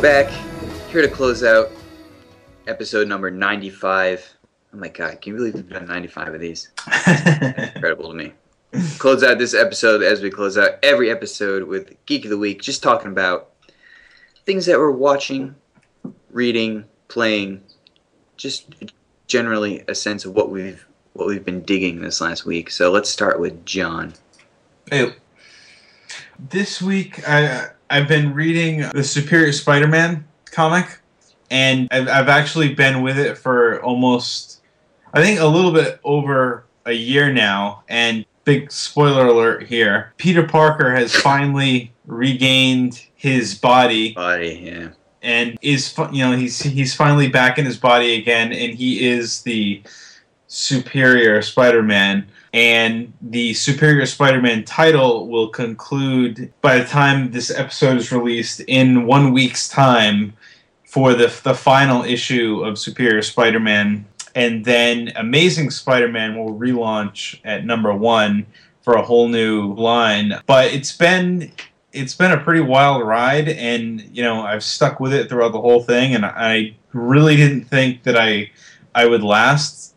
[0.01, 0.31] Back
[0.91, 1.71] here to close out
[2.67, 4.35] episode number 95.
[4.73, 6.71] Oh my god, can you believe we've done 95 of these?
[7.75, 8.33] Incredible to me.
[8.99, 12.63] Close out this episode as we close out every episode with Geek of the Week,
[12.63, 13.51] just talking about
[14.47, 15.55] things that we're watching,
[16.31, 17.63] reading, playing,
[18.39, 18.73] just
[19.27, 22.71] generally a sense of what we've what we've been digging this last week.
[22.71, 24.15] So let's start with John.
[24.91, 25.13] Hey,
[26.39, 31.01] this week I I've been reading the Superior Spider-Man comic,
[31.51, 34.61] and I've, I've actually been with it for almost
[35.13, 37.83] I think a little bit over a year now.
[37.89, 44.89] And big spoiler alert here: Peter Parker has finally regained his body Body, yeah.
[45.23, 49.43] and is you know he's he's finally back in his body again, and he is
[49.43, 49.83] the
[50.47, 52.29] Superior Spider-Man.
[52.53, 59.07] And the Superior Spider-Man title will conclude by the time this episode is released in
[59.07, 60.33] one week's time
[60.85, 67.65] for the the final issue of Superior Spider-Man, and then Amazing Spider-Man will relaunch at
[67.65, 68.47] number one
[68.83, 70.41] for a whole new line.
[70.47, 71.53] But it's been
[71.93, 75.61] it's been a pretty wild ride, and you know I've stuck with it throughout the
[75.61, 78.51] whole thing, and I really didn't think that I
[78.95, 79.90] I would last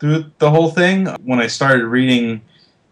[0.00, 1.06] through the whole thing.
[1.24, 2.40] When I started reading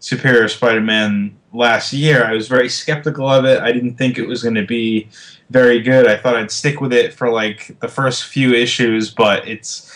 [0.00, 3.61] Superior Spider-Man last year, I was very skeptical of it.
[3.61, 5.09] I didn't think it was going to be
[5.50, 6.07] very good.
[6.07, 9.92] I thought I'd stick with it for like the first few issues, but it's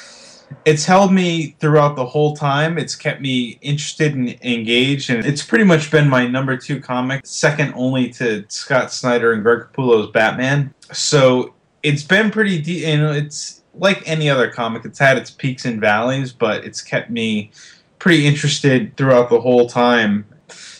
[0.64, 2.76] it's held me throughout the whole time.
[2.76, 7.24] It's kept me interested and engaged, and it's pretty much been my number two comic,
[7.24, 10.74] second only to Scott Snyder and Greg Capullo's Batman.
[10.92, 12.86] So it's been pretty, deep.
[12.86, 14.84] you know, it's like any other comic.
[14.84, 17.50] It's had its peaks and valleys, but it's kept me
[17.98, 20.26] pretty interested throughout the whole time.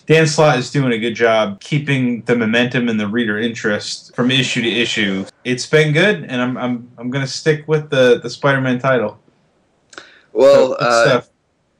[0.06, 4.30] Dan Slott is doing a good job keeping the momentum and the reader interest from
[4.30, 5.24] issue to issue.
[5.44, 9.20] It's been good, and I'm I'm I'm gonna stick with the the Spider-Man title.
[10.32, 11.22] Well, Good uh,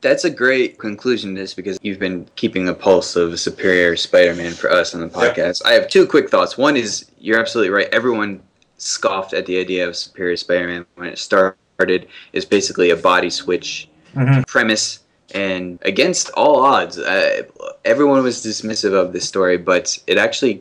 [0.01, 4.53] that's a great conclusion to this because you've been keeping the pulse of Superior Spider-Man
[4.53, 5.64] for us on the podcast.
[5.66, 6.57] I have two quick thoughts.
[6.57, 7.89] One is you're absolutely right.
[7.93, 8.43] Everyone
[8.81, 12.09] scoffed at the idea of Superior Spider-Man when it started.
[12.35, 14.47] Is basically a body switch Mhm.
[14.47, 14.99] premise
[15.33, 17.43] And against all odds, uh,
[17.85, 20.61] everyone was dismissive of this story, but it actually,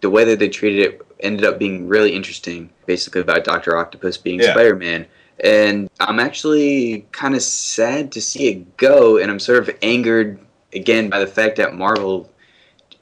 [0.00, 2.70] the way that they treated it ended up being really interesting.
[2.86, 4.52] Basically, about Doctor Octopus being Yeah.
[4.52, 5.06] Spider Man.
[5.40, 10.38] And I'm actually kind of sad to see it go, and I'm sort of angered
[10.72, 12.30] again by the fact that Marvel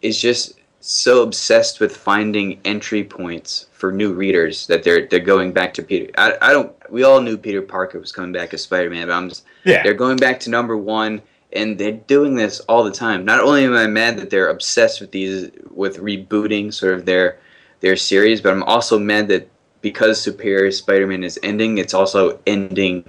[0.02, 0.55] is just
[0.88, 5.82] so obsessed with finding entry points for new readers that they're they're going back to
[5.82, 6.10] Peter.
[6.16, 6.72] I, I don't.
[6.90, 9.82] We all knew Peter Parker was coming back as Spider Man, but I'm just Yeah.
[9.82, 11.20] they're going back to number one,
[11.52, 13.24] and they're doing this all the time.
[13.24, 17.38] Not only am I mad that they're obsessed with these with rebooting sort of their
[17.80, 19.48] their series, but I'm also mad that
[19.82, 23.04] because Superior Spider Man is ending, it's also ending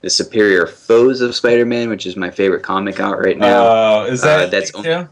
[0.00, 3.64] the Superior Foes of Spider Man, which is my favorite comic out right now.
[4.02, 5.08] Uh, is that Uh, that's only- too?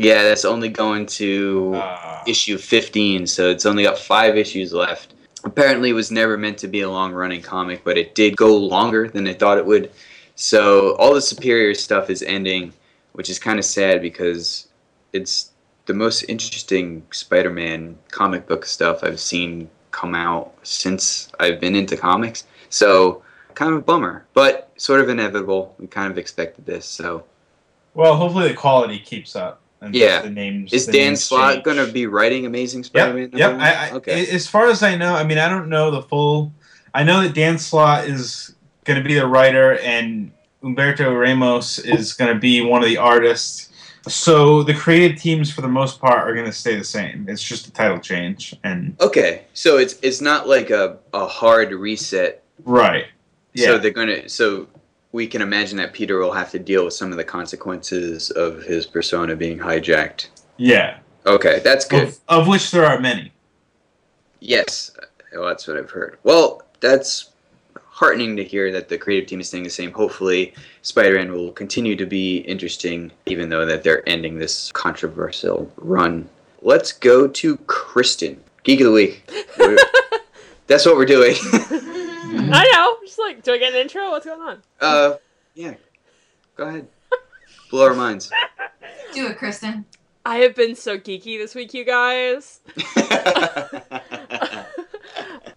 [0.00, 5.12] Yeah, that's only going to Uh, issue 15, so it's only got five issues left.
[5.44, 8.56] Apparently, it was never meant to be a long running comic, but it did go
[8.56, 9.90] longer than I thought it would.
[10.36, 12.72] So, all the Superior stuff is ending,
[13.12, 14.68] which is kind of sad because
[15.12, 15.50] it's
[15.84, 21.76] the most interesting Spider Man comic book stuff I've seen come out since I've been
[21.76, 22.44] into comics.
[22.70, 23.22] So,
[23.54, 25.74] kind of a bummer, but sort of inevitable.
[25.78, 27.24] We kind of expected this, so.
[27.92, 29.60] well, hopefully the quality keeps up.
[29.80, 30.22] And Yeah.
[30.22, 30.72] The names.
[30.72, 31.76] Is the Dan names Slott change.
[31.76, 33.30] to be writing Amazing Spider-Man?
[33.32, 33.34] Yep.
[33.34, 33.60] Yep.
[33.60, 33.72] I.
[33.72, 34.26] I, okay.
[34.30, 36.52] As far as I know, I mean, I don't know the full.
[36.92, 38.54] I know that Dan Slott is
[38.84, 42.96] going to be the writer, and Humberto Ramos is going to be one of the
[42.96, 43.68] artists.
[44.08, 47.26] So the creative teams, for the most part, are going to stay the same.
[47.28, 51.72] It's just a title change, and okay, so it's it's not like a, a hard
[51.72, 52.42] reset.
[52.64, 53.06] right.
[53.52, 53.66] Yeah.
[53.66, 54.68] So they're gonna so
[55.12, 58.62] we can imagine that Peter will have to deal with some of the consequences of
[58.62, 60.28] his persona being hijacked.
[60.56, 60.98] yeah.
[61.26, 62.08] Okay, that's good.
[62.08, 63.30] Of, of which there are many.
[64.40, 64.90] Yes,
[65.34, 66.18] well, that's what I've heard.
[66.22, 67.30] Well, that's
[68.00, 69.92] heartening to hear that the creative team is staying the same.
[69.92, 76.26] Hopefully, Spider-Man will continue to be interesting, even though that they're ending this controversial run.
[76.62, 79.30] Let's go to Kristen, Geek of the Week.
[80.68, 81.34] That's what we're doing.
[82.56, 82.96] I know.
[83.06, 84.10] Just like, do I get an intro?
[84.10, 84.62] What's going on?
[84.80, 85.16] uh,
[85.54, 85.74] yeah,
[86.56, 86.86] go ahead.
[87.70, 88.30] Blow our minds.
[89.14, 89.84] Do it, Kristen.
[90.24, 92.60] I have been so geeky this week, you guys.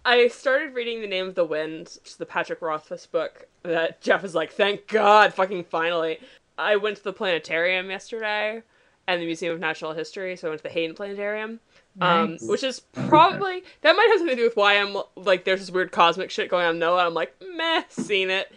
[0.04, 4.00] I started reading The Name of the Wind, which is the Patrick Rothfuss book that
[4.00, 6.18] Jeff is like, thank God, fucking finally.
[6.58, 8.62] I went to the planetarium yesterday
[9.06, 11.60] and the Museum of Natural History, so I went to the Hayden Planetarium.
[12.00, 15.60] Um, which is probably that might have something to do with why I'm like there's
[15.60, 17.06] this weird cosmic shit going on Noah.
[17.06, 18.52] I'm like meh, seen it.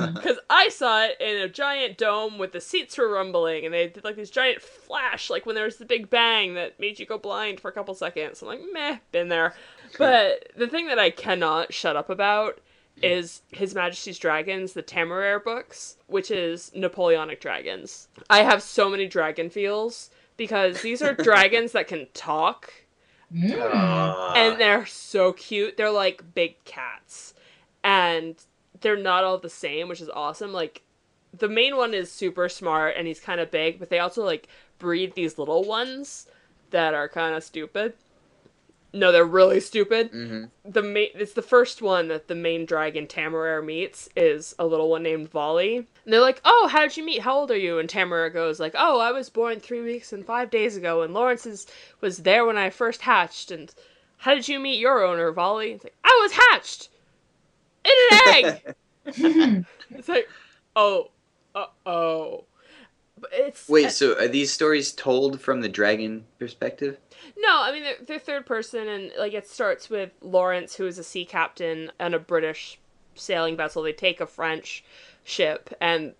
[0.14, 3.88] Because I saw it in a giant dome with the seats were rumbling, and they
[3.88, 7.06] did like this giant flash, like when there was the Big Bang that made you
[7.06, 8.42] go blind for a couple seconds.
[8.42, 9.54] I'm like, meh, been there.
[9.98, 12.58] But the thing that I cannot shut up about
[13.02, 18.08] is His Majesty's Dragons, the Temeraire books, which is Napoleonic dragons.
[18.30, 20.10] I have so many dragon feels
[20.42, 22.72] because these are dragons that can talk
[23.72, 25.76] Uh, and they're so cute.
[25.76, 27.34] They're like big cats,
[27.82, 28.34] and
[28.80, 30.52] they're not all the same, which is awesome.
[30.52, 30.82] Like
[31.32, 34.48] the main one is super smart and he's kind of big, but they also like
[34.78, 36.26] breed these little ones
[36.70, 37.94] that are kind of stupid.
[38.94, 40.12] No, they're really stupid.
[40.12, 40.50] mhm.
[40.64, 44.90] The main it's the first one that the main dragon Temeraire meets is a little
[44.90, 45.76] one named Volley.
[45.76, 47.22] And they're like, "Oh, how did you meet?
[47.22, 50.26] How old are you?" And Temeraire goes like, "Oh, I was born 3 weeks and
[50.26, 51.66] 5 days ago and Lawrence is,
[52.00, 53.72] was there when I first hatched and
[54.18, 56.88] how did you meet your owner, Volley?" It's like, "I was hatched
[57.84, 58.74] in an egg."
[59.90, 60.28] it's like,
[60.76, 61.10] "Oh,
[61.54, 62.44] uh, oh."
[63.18, 66.98] But it's Wait, so are these stories told from the dragon perspective?
[67.36, 70.98] No, I mean they're, they're third person, and like it starts with Lawrence, who is
[70.98, 72.78] a sea captain on a British
[73.14, 73.82] sailing vessel.
[73.82, 74.84] They take a French
[75.24, 76.14] ship, and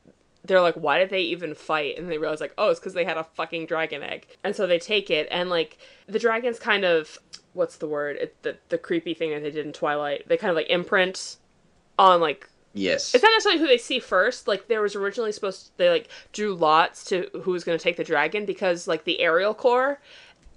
[0.45, 3.05] they're like, "Why did they even fight?" And they realize like, "Oh, it's because they
[3.05, 6.85] had a fucking dragon egg." And so they take it, and like the dragons kind
[6.85, 7.19] of
[7.53, 8.17] what's the word?
[8.17, 10.29] It, the the creepy thing that they did in Twilight.
[10.29, 11.37] They kind of like imprint
[11.99, 13.15] on like Yes.
[13.15, 14.49] it's not necessarily who they see first.
[14.49, 17.83] Like there was originally supposed to, they like drew lots to who was going to
[17.83, 20.01] take the dragon because like the Aerial Corps,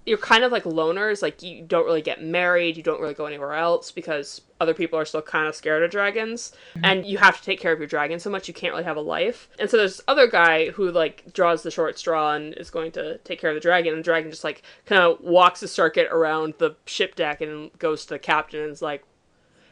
[0.06, 1.20] you're kind of like loners.
[1.20, 4.98] Like you don't really get married, you don't really go anywhere else because other people
[4.98, 6.52] are still kind of scared of dragons,
[6.82, 8.96] and you have to take care of your dragon so much you can't really have
[8.96, 9.48] a life.
[9.58, 12.92] And so there's this other guy who like draws the short straw and is going
[12.92, 15.68] to take care of the dragon, and the dragon just like kind of walks the
[15.68, 19.04] circuit around the ship deck and goes to the captain and is like,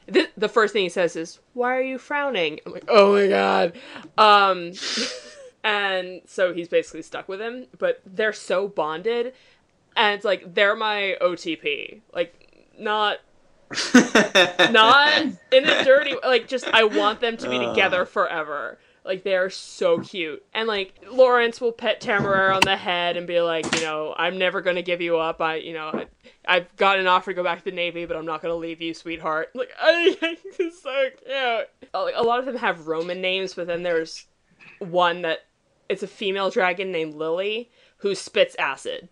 [0.07, 3.29] the, the first thing he says is, "Why are you frowning?" I'm like, "Oh my
[3.29, 3.73] god."
[4.19, 4.73] Um
[5.65, 9.33] and so he's basically stuck with him, but they're so bonded
[9.97, 12.01] and it's like they're my OTP.
[12.13, 13.19] Like not
[14.71, 15.23] Not
[15.53, 18.79] in a dirty like just I want them to be together forever.
[19.05, 20.45] Like they are so cute.
[20.55, 24.39] And like Lawrence will pet Tamara on the head and be like, you know, I'm
[24.39, 25.41] never gonna give you up.
[25.41, 26.07] I you know I,
[26.47, 28.81] I've got an offer to go back to the Navy, but I'm not gonna leave
[28.81, 29.51] you, sweetheart.
[29.55, 31.69] Like I think it's so cute.
[31.93, 34.27] Like, a lot of them have Roman names, but then there's
[34.79, 35.41] one that
[35.89, 39.09] it's a female dragon named Lily who spits acid.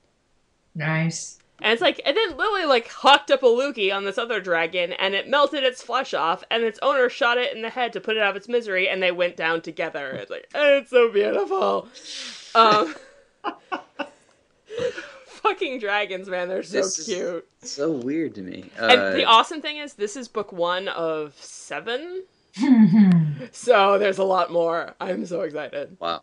[0.74, 1.38] Nice.
[1.60, 4.92] And it's like, and then Lily like hawked up a loogie on this other dragon,
[4.94, 8.00] and it melted its flesh off, and its owner shot it in the head to
[8.00, 10.08] put it out of its misery, and they went down together.
[10.10, 11.86] It's like, it's so beautiful.
[12.56, 12.94] Um,
[15.26, 17.48] fucking dragons, man, they're so This is cute.
[17.62, 18.70] so weird to me.
[18.80, 22.24] Uh, and the awesome thing is, this is book one of seven,
[23.52, 24.94] so there's a lot more.
[25.00, 25.96] I'm so excited.
[26.00, 26.22] wow.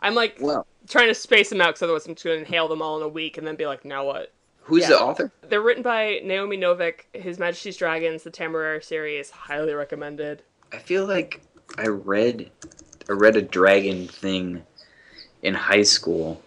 [0.00, 2.82] I'm like Well, trying to space them out, because otherwise I'm just gonna inhale them
[2.82, 4.32] all in a week, and then be like, now what?
[4.64, 4.90] who's Yeah.
[4.90, 5.32] the author?
[5.48, 7.06] They're written by Naomi Novik.
[7.12, 10.42] His Majesty's Dragons, the Temeraire series, highly recommended.
[10.72, 11.40] I feel like
[11.78, 12.48] I read
[13.08, 14.62] I read a dragon thing
[15.42, 16.40] in high school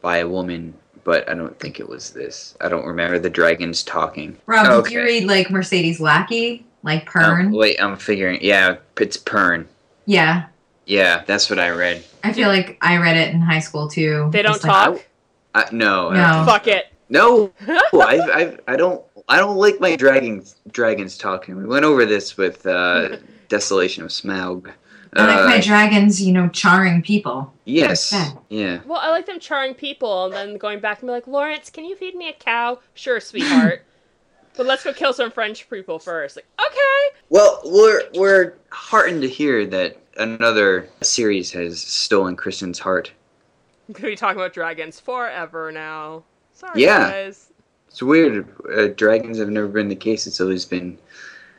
[0.00, 0.72] by a woman,
[1.04, 2.56] but I don't think it was this.
[2.62, 4.38] I don't remember the dragons talking.
[4.46, 6.64] Rob, Oh, did you read like Mercedes Lackey?
[6.82, 7.52] Like oh, Pern?
[7.52, 8.38] Oh, wait, I'm figuring.
[8.40, 9.66] Yeah, it's Pern.
[10.06, 10.46] yeah.
[10.86, 12.04] Yeah, that's what I read.
[12.22, 14.28] I feel like I read it in high school too.
[14.32, 15.06] They don't Just like- talk.
[15.54, 16.22] I, no, I No.
[16.22, 16.84] don't think- Fuck it.
[17.10, 17.52] no.
[17.68, 18.18] I,
[18.66, 19.04] I, I don't.
[19.28, 20.56] I don't like my dragons.
[20.70, 21.56] Dragons talking.
[21.56, 23.16] We went over this with uh,
[23.48, 24.70] Desolation of Smaug.
[25.16, 27.52] I like my Uh, dragons, you know, charring people.
[27.64, 28.12] yes.
[28.12, 28.32] Okay.
[28.48, 28.80] Yeah.
[28.84, 31.84] Well, I like them charring people, and then going back and be like, Lawrence, can
[31.84, 32.80] you feed me a cow?
[32.94, 33.84] Sure, sweetheart.
[34.56, 36.36] but let's go kill some French people first.
[36.36, 37.16] Like, okay.
[37.28, 43.12] Well, we're we're heartened to hear that another series has stolen Kristen's heart.
[43.88, 46.24] I'm gonna be talking about dragons forever now.
[46.52, 47.10] Sorry, Yeah.
[47.10, 47.50] guys.
[47.88, 48.48] It's weird.
[48.76, 50.26] Uh, dragons have never been the case.
[50.26, 50.98] It's always been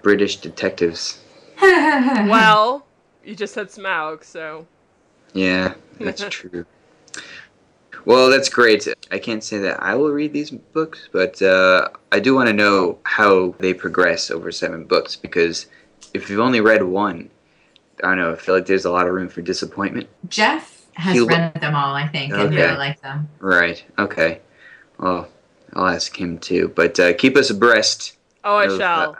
[0.01, 1.19] British detectives.
[1.61, 2.85] Well,
[3.23, 4.67] you just said Smaug, so.
[5.33, 6.65] Yeah, that's true.
[8.03, 8.87] Well, that's great.
[9.11, 12.53] I can't say that I will read these books, but uh, I do want to
[12.53, 15.67] know how they progress over seven books because
[16.13, 17.29] if you've only read one,
[18.03, 18.33] I don't know.
[18.33, 20.07] I feel like there's a lot of room for disappointment.
[20.27, 22.55] Jeff has He- read them all, I think, and Okay.
[22.55, 23.29] really liked them.
[23.39, 23.83] Right.
[23.97, 24.39] Okay.
[24.97, 25.27] Well,
[25.73, 26.71] I'll ask him too.
[26.75, 29.11] But uh, keep us abreast Oh, I of, shall.
[29.11, 29.15] uh,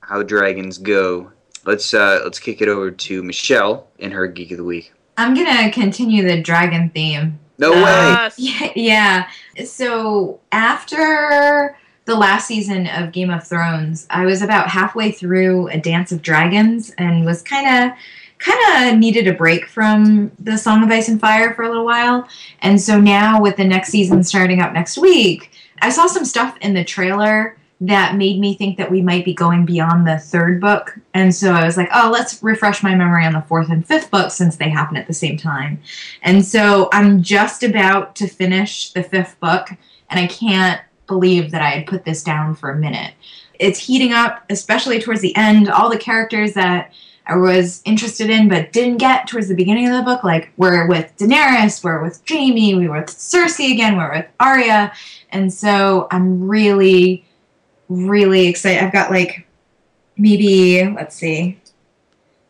[0.00, 1.30] how dragons go.
[1.64, 4.92] Let's uh, let's kick it over to Michelle in her geek of the week.
[5.16, 7.38] I'm gonna continue the dragon theme.
[7.58, 8.30] No way.
[8.36, 9.28] Yeah, yeah.
[9.64, 15.78] So after the last season of Game of Thrones, I was about halfway through A
[15.78, 17.98] Dance of Dragons and was kind of
[18.38, 21.84] kind of needed a break from the Song of Ice and Fire for a little
[21.84, 22.26] while.
[22.60, 26.56] And so now with the next season starting up next week, I saw some stuff
[26.60, 30.60] in the trailer that made me think that we might be going beyond the third
[30.60, 30.96] book.
[31.14, 34.10] And so I was like, oh, let's refresh my memory on the fourth and fifth
[34.10, 35.80] book since they happen at the same time.
[36.22, 39.70] And so I'm just about to finish the fifth book,
[40.10, 40.80] and I can't
[41.12, 43.14] believe that I had put this down for a minute.
[43.58, 45.68] It's heating up, especially towards the end.
[45.68, 46.92] All the characters that
[47.26, 50.86] I was interested in but didn't get towards the beginning of the book, like we're
[50.86, 54.92] with Daenerys, we're with Jaime, we were with Cersei again, we're with Arya.
[55.30, 57.24] And so I'm really,
[57.88, 58.82] really excited.
[58.82, 59.46] I've got like
[60.16, 61.60] maybe, let's see,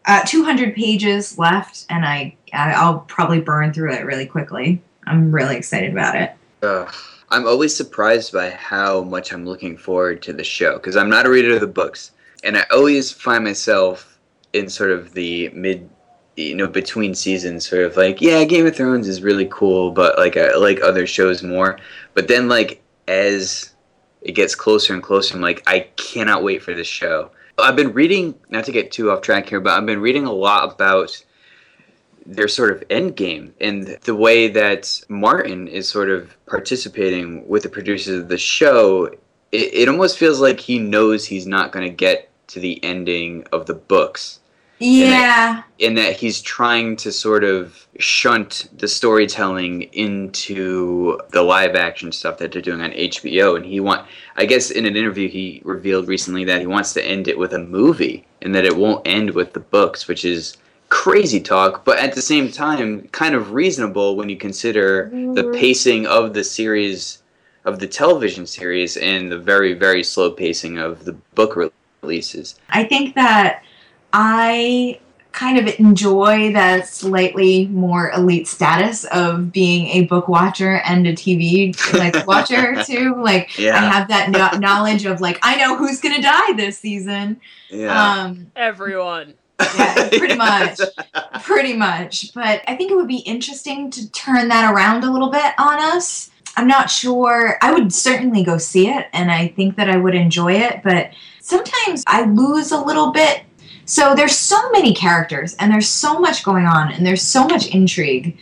[0.07, 4.83] uh, 200 pages left, and I I'll probably burn through it really quickly.
[5.07, 6.33] I'm really excited about it.
[6.63, 6.93] Ugh.
[7.33, 11.25] I'm always surprised by how much I'm looking forward to the show because I'm not
[11.25, 12.11] a reader of the books,
[12.45, 14.19] and I always find myself
[14.53, 15.89] in sort of the mid,
[16.37, 20.19] you know, between seasons, sort of like, yeah, Game of Thrones is really cool, but
[20.19, 21.79] like I like other shows more.
[22.13, 23.73] But then like as
[24.21, 27.31] it gets closer and closer, I'm like, I cannot wait for this show.
[27.59, 30.33] I've been reading, not to get too off track here, but I've been reading a
[30.33, 31.25] lot about
[32.27, 37.63] their sort of end game and the way that Martin is sort of participating with
[37.63, 39.07] the producers of the show.
[39.51, 43.45] It, it almost feels like he knows he's not going to get to the ending
[43.53, 44.41] of the books
[44.79, 45.63] Yeah.
[45.79, 52.39] in that he's trying to sort of shunt the storytelling into the live action stuff
[52.39, 56.09] that they're doing on HBO and he want I guess in an interview he revealed
[56.09, 59.31] recently that he wants to end it with a movie and that it won't end
[59.31, 60.57] with the books which is
[60.93, 66.07] crazy talk but at the same time kind of reasonable when you consider the pacing
[66.07, 67.23] of the series
[67.65, 71.57] of the television series and the very very slow pacing of the book
[72.03, 73.63] releases I think that
[74.13, 75.01] I
[75.33, 81.15] kind of enjoy that slightly more elite status of being a book watcher and a
[81.15, 83.17] TV like watcher too.
[83.17, 83.77] Like Yeah.
[83.77, 87.41] I have that kno- knowledge of like I know who's gonna die this season.
[87.71, 88.21] Yeah.
[88.25, 89.33] Um, Everyone.
[89.79, 90.81] yeah, pretty much,
[91.43, 92.33] pretty much.
[92.35, 95.79] But I think it would be interesting to turn that around a little bit on
[95.97, 96.31] us.
[96.57, 97.59] I'm not sure.
[97.63, 100.83] I would certainly go see it, and I think that I would enjoy it.
[100.83, 101.11] But
[101.41, 103.43] sometimes I lose a little bit.
[103.85, 107.69] So there's so many characters, and there's so much going on, and there's so much
[107.69, 108.39] intrigue.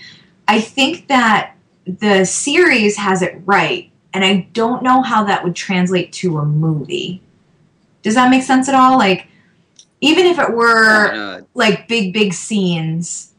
[0.49, 1.55] I think that
[1.87, 6.45] the series has it right, and I don't know how that would translate to a
[6.45, 7.23] movie.
[8.03, 8.99] Does that make sense at all?
[8.99, 9.29] Like,
[10.01, 13.35] even if it were like big big scenes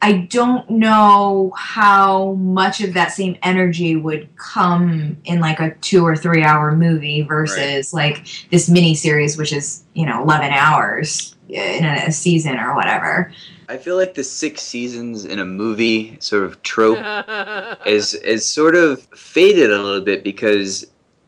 [0.00, 6.04] i don't know how much of that same energy would come in like a two
[6.04, 11.34] or three hour movie versus like this mini series which is you know 11 hours
[11.48, 13.32] in a, a season or whatever.
[13.68, 16.98] I feel like the six seasons in a movie sort of trope
[17.86, 20.86] is is sort of faded a little bit because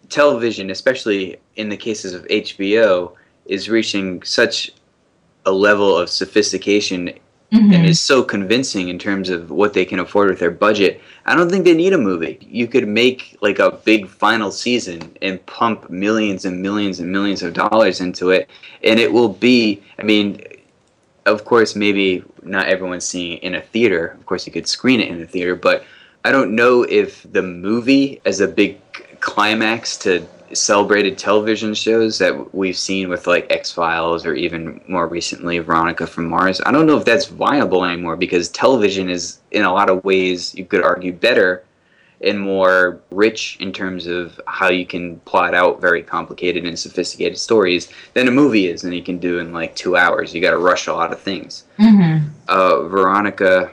[0.09, 3.15] television, especially in the cases of HBO,
[3.51, 4.71] is reaching such
[5.45, 7.09] a level of sophistication
[7.53, 7.73] mm-hmm.
[7.73, 11.01] and is so convincing in terms of what they can afford with their budget.
[11.27, 12.39] I don't think they need a movie.
[12.49, 17.43] You could make like a big final season and pump millions and millions and millions
[17.43, 18.49] of dollars into it,
[18.85, 19.83] and it will be.
[19.99, 20.41] I mean,
[21.27, 24.17] of course, maybe not everyone's seeing it in a theater.
[24.19, 25.85] Of course, you could screen it in a theater, but
[26.25, 28.79] I don't know if the movie as a big
[29.19, 35.07] climax to celebrated television shows that we've seen with like X Files or even more
[35.07, 36.61] recently Veronica from Mars.
[36.65, 40.55] I don't know if that's viable anymore because television is, in a lot of ways,
[40.55, 41.65] you could argue better
[42.23, 47.39] and more rich in terms of how you can plot out very complicated and sophisticated
[47.39, 50.35] stories than a movie is, and you can do in like two hours.
[50.35, 51.65] You got to rush a lot of things.
[51.79, 52.29] mm-hmm.
[52.49, 53.73] Uh, Veronica,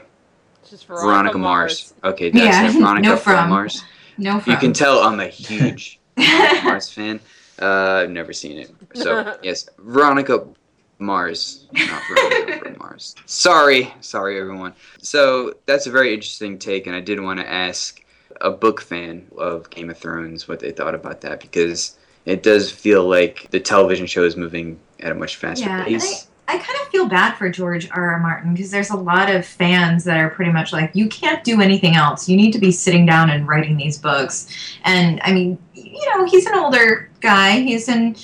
[0.68, 1.94] Just Veronica, Veronica, Mars.
[2.04, 3.50] Okay, did I Yeah, Veronica no from from.
[3.50, 3.84] Mars?
[4.16, 6.00] no You can tell I'm a huge
[6.64, 7.20] Mars fan.
[7.60, 8.70] Uh, I've never seen it.
[8.94, 10.46] So, yes, Veronica
[10.98, 13.14] Mars, not Veronica from Mars.
[13.26, 14.74] Sorry, sorry, everyone.
[15.00, 18.04] So, that's a very interesting take, and I did want to ask
[18.40, 22.70] a book fan of Game of Thrones what they thought about that because it does
[22.70, 26.28] feel like the television show is moving at a much faster Yeah, pace.
[26.46, 28.12] I kind of feel bad for George R.
[28.12, 28.20] R.
[28.20, 31.60] Martin because there's a lot of fans that are pretty much like, you can't do
[31.60, 32.26] anything else.
[32.26, 34.48] You need to be sitting down and writing these books.
[34.84, 35.58] And I mean,
[35.92, 37.60] you know, he's an older guy.
[37.60, 38.16] He's in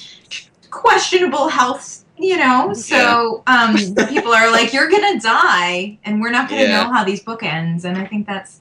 [0.71, 2.73] questionable health, you know.
[2.75, 3.77] So um,
[4.09, 6.85] people are like, you're gonna die, and we're not gonna Yeah.
[6.85, 7.85] know how these book ends.
[7.85, 8.61] And I think that's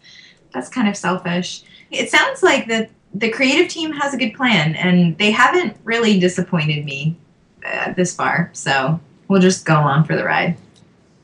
[0.54, 1.64] that's kind of selfish.
[1.92, 6.20] It sounds like the the creative team has a good plan, and they haven't really
[6.20, 7.16] disappointed me
[7.66, 8.50] uh, this far.
[8.54, 10.58] So we'll just go on for the ride.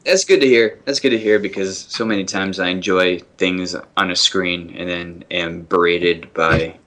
[0.05, 0.79] That's good to hear.
[0.85, 4.89] That's good to hear because so many times I enjoy things on a screen and
[4.89, 6.77] then am berated by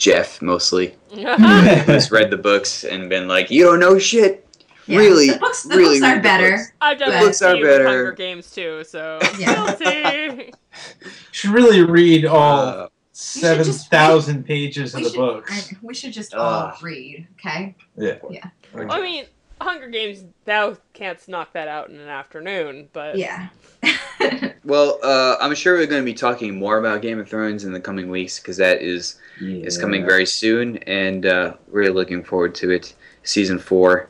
[0.00, 4.46] Jeff mostly, who's read the books and been like, "You don't know shit."
[4.86, 6.50] Yeah, Really, the books, the really books are read the better.
[6.56, 6.72] books.
[6.80, 7.86] I've done The books are better.
[7.86, 9.76] Hunger Games too, so Yeah.
[9.76, 10.52] guilty.
[11.04, 15.70] You should really read all Uh, seven just thousand pages of the should, books.
[15.72, 17.76] I- we should just all read, okay?
[17.96, 18.16] Yeah.
[18.30, 18.46] Yeah.
[18.74, 19.26] I mean,
[19.60, 23.48] Hunger Games, thou canst knock that out in an afternoon, but Yeah.
[24.64, 27.72] well, uh, I'm sure we're going to be talking more about Game of Thrones in
[27.72, 32.54] the coming weeks because that is is coming very soon, and uh, really looking forward
[32.56, 32.94] to it.
[33.22, 34.08] Season four,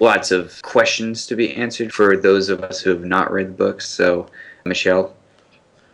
[0.00, 3.52] lots of questions to be answered for those of us who have not read the
[3.52, 3.88] books.
[3.88, 4.28] So,
[4.64, 5.14] Michelle,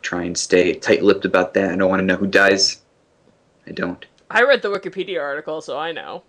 [0.01, 1.71] try and stay tight-lipped about that.
[1.71, 2.83] I don't want to know who dies.
[3.67, 4.05] I don't.
[4.35, 6.23] I read the Wikipedia article, so I know.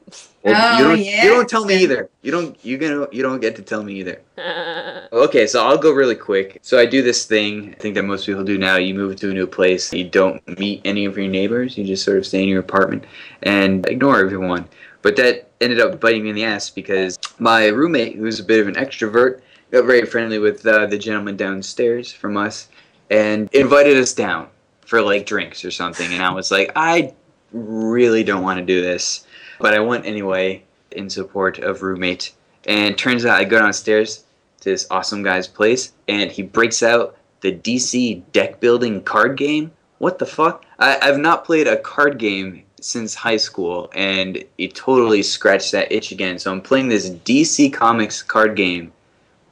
[0.44, 1.00] Well, you Oh, don't.
[1.04, 1.24] yeah?
[1.24, 2.10] You don't tell me either.
[2.22, 2.58] You don't.
[2.64, 3.08] You gonna.
[3.12, 4.22] You don't get to tell me either.
[5.14, 6.58] Okay, so I'll go really quick.
[6.64, 8.78] So I do this thing I think that most people do now.
[8.78, 12.04] You move to a new place, you don't meet any of your neighbors, you just
[12.04, 13.04] sort of stay in your apartment
[13.44, 14.68] and ignore everyone.
[15.04, 18.60] But that ended up biting me in the ass because my roommate, who's a bit
[18.60, 22.70] of an extrovert, got very friendly with uh, the gentleman downstairs from us
[23.12, 24.48] and invited us down
[24.86, 26.12] for like drinks or something.
[26.12, 27.14] And I was like, I
[27.54, 29.26] really don't want to do this,
[29.60, 32.34] but I went anyway in support of roommate.
[32.66, 34.24] And turns out I go downstairs
[34.62, 39.72] to this awesome guy's place, and he breaks out the DC deck building card game.
[40.00, 40.66] What the fuck?
[40.80, 45.92] I, I've not played a card game since high school, and it totally scratched that
[45.92, 46.40] itch again.
[46.40, 48.92] So I'm playing this DC Comics card game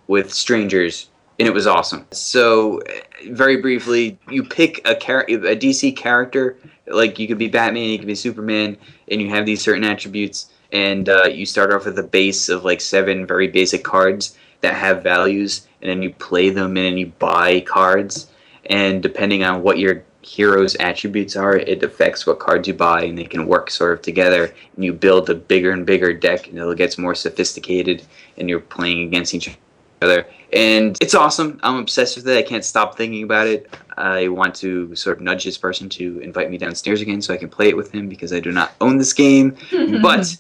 [0.07, 1.10] with strangers,
[1.40, 2.06] and it was awesome.
[2.11, 2.82] So,
[3.30, 6.57] very briefly, you pick a char- a DC character,
[6.88, 8.77] like you could be Batman, you could be Superman,
[9.10, 12.64] and you have these certain attributes, and uh, you start off with a base of
[12.64, 16.98] like seven very basic cards that have values, and then you play them, and then
[16.98, 18.27] you buy cards,
[18.65, 23.18] and depending on what your hero's attributes are, it affects what cards you buy, and
[23.18, 24.53] they can work sort of together.
[24.76, 28.03] And you build a bigger and bigger deck, and it gets more sophisticated,
[28.38, 29.57] and you're playing against each
[30.02, 30.26] other.
[30.53, 31.60] And it's awesome.
[31.64, 32.38] I'm obsessed with it.
[32.38, 33.73] I can't stop thinking about it.
[33.98, 37.38] I want to sort of nudge this person to invite me downstairs again so I
[37.38, 39.56] can play it with him because I do not own this game.
[40.02, 40.36] but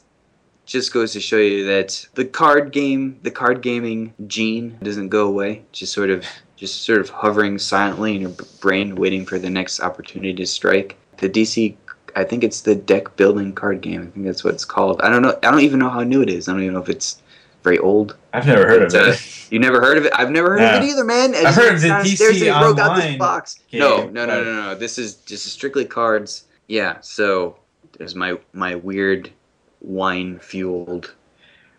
[0.65, 5.27] just goes to show you that the card game, the card gaming gene doesn't go
[5.27, 5.63] away.
[5.71, 6.25] Just sort of,
[6.55, 10.97] just sort of hovering silently in your brain, waiting for the next opportunity to strike.
[11.17, 11.75] The DC,
[12.15, 14.01] I think it's the deck building card game.
[14.01, 15.01] I think that's what it's called.
[15.01, 15.37] I don't know.
[15.43, 16.47] I don't even know how new it is.
[16.47, 17.20] I don't even know if it's
[17.63, 18.15] very old.
[18.33, 19.47] I've never heard of But, uh, it.
[19.51, 20.13] You never heard of it?
[20.15, 21.35] I've never heard of it either, man.
[21.35, 23.59] I've heard of the DC he broke out this box.
[23.69, 24.75] game, no, no, no, no, no.
[24.75, 26.45] This is just strictly cards.
[26.67, 26.97] Yeah.
[27.01, 27.57] So
[27.97, 29.29] there's my my weird
[29.81, 31.13] wine fueled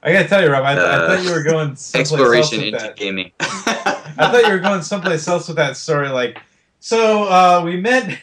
[0.05, 2.59] I gotta tell you, Rob, I, th- I Uh, thought you were going someplace exploration
[2.59, 2.97] else with into that.
[2.97, 3.31] gaming.
[3.41, 6.09] I thought you were going someplace else with that story.
[6.09, 6.43] Like,
[6.81, 8.19] so uh, we met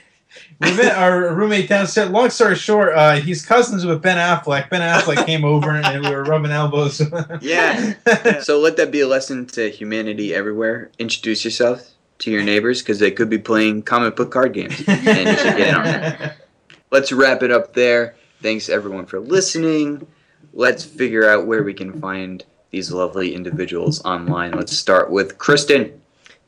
[0.61, 2.09] our roommate downstairs.
[2.09, 4.69] Long story short, uh, he's cousins with Ben Affleck.
[4.69, 7.01] Ben Affleck came over and we were rubbing elbows.
[7.41, 7.93] Yeah.
[8.41, 10.91] so let that be a lesson to humanity everywhere.
[10.99, 15.29] Introduce yourself to your neighbors because they could be playing comic book card games, and
[15.29, 16.33] you should get in on it.
[16.91, 18.15] Let's wrap it up there.
[18.41, 20.05] Thanks everyone for listening.
[20.53, 24.51] Let's figure out where we can find these lovely individuals online.
[24.51, 25.98] Let's start with Kristen.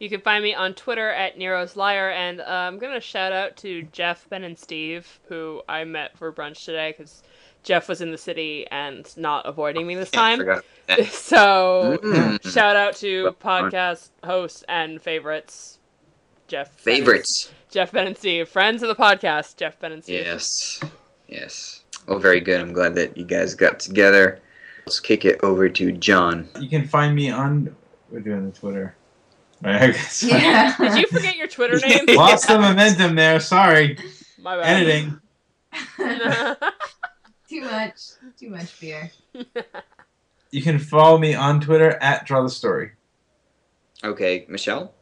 [0.02, 3.56] You can find me on Twitter at Nero's Liar, and uh, I'm gonna shout out
[3.57, 7.22] to Jeff, Ben, and Steve, who I met for brunch today because
[7.61, 11.06] Jeff was in the city and not avoiding me this Yeah, I time.
[11.11, 12.52] so Mm.
[12.52, 15.78] shout out to podcast hosts and favorites,
[16.48, 16.69] Jeff.
[16.84, 17.52] Ben, and- Favorites.
[17.69, 19.56] Jeff, Ben, and Steve, friends of the podcast.
[19.57, 20.26] Jeff, Ben, and Steve.
[20.26, 20.82] Yes.
[21.28, 21.84] Yes.
[22.07, 22.60] Well, very good.
[22.60, 24.40] I'm glad that you guys got together.
[24.88, 26.49] Let's kick it over to John.
[26.60, 27.76] you can find me on.
[28.10, 28.95] We're doing the Twitter.
[29.63, 30.75] Right, Yeah.
[30.77, 32.05] Did you forget your Twitter name?
[32.17, 33.39] Lost the momentum there.
[33.39, 33.97] Sorry.
[34.39, 34.81] My bad.
[34.81, 35.19] Editing.
[37.49, 38.01] too much.
[38.39, 39.11] Too much beer.
[40.51, 42.91] You can follow me on Twitter at Draw the Story.
[44.03, 44.93] Okay, Michelle?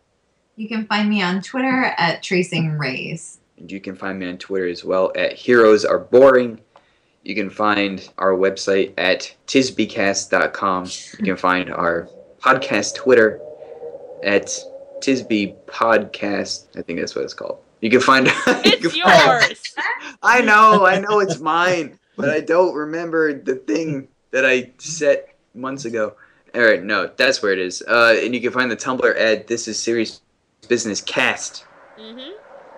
[0.58, 3.40] You can find me on Twitter at Tracing Rays.
[3.58, 6.60] And you can find me on Twitter as well at Heroes Are Boring.
[7.24, 10.86] You can find our website at tisbycast.com.
[11.20, 12.10] You can find our
[12.42, 13.40] podcast Twitter
[14.24, 14.48] at
[15.02, 16.68] Tisby Podcast.
[16.78, 17.60] I think that's what it's called.
[17.82, 19.76] You can find It's yours.
[20.22, 25.36] I know, I know it's mine, but I don't remember the thing that I set
[25.54, 26.16] months ago.
[26.54, 27.82] All right, no, that's where it is.
[27.88, 30.22] Uh, and you can find the Tumblr at This Is Serious
[30.68, 31.66] Business Cast.
[31.98, 32.32] Mm-hmm.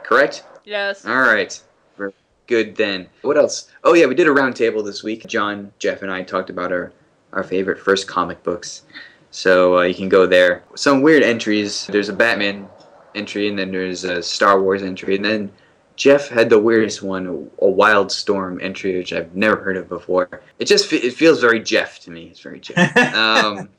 [0.03, 0.43] Correct?
[0.65, 1.05] Yes.
[1.05, 1.59] All right.
[1.97, 2.11] We're
[2.47, 3.07] good then.
[3.21, 3.71] What else?
[3.83, 5.25] Oh yeah, we did a roundtable this week.
[5.25, 6.91] John, Jeff, and I talked about our
[7.33, 8.83] our favorite first comic books.
[9.31, 10.63] So uh, you can go there.
[10.75, 11.87] Some weird entries.
[11.87, 12.67] There's a Batman
[13.15, 15.51] entry, and then there's a Star Wars entry, and then
[15.95, 20.41] Jeff had the weirdest one, a Wild Storm entry, which I've never heard of before.
[20.59, 22.25] It just it feels very Jeff to me.
[22.25, 22.95] It's very Jeff.
[23.15, 23.69] Um,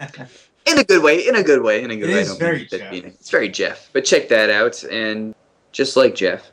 [0.65, 1.27] in a good way.
[1.27, 1.83] In a good way.
[1.83, 2.19] In a good It way.
[2.19, 2.91] I is very Jeff.
[2.91, 3.91] being- It's very Jeff.
[3.93, 5.35] But check that out, and
[5.73, 6.51] just like Jeff,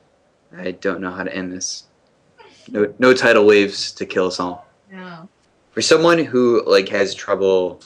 [0.58, 1.84] I don't know how to end this.
[2.70, 4.68] No, no tidal waves to kill us all.
[4.92, 5.30] No.
[5.72, 7.82] For someone who like has trouble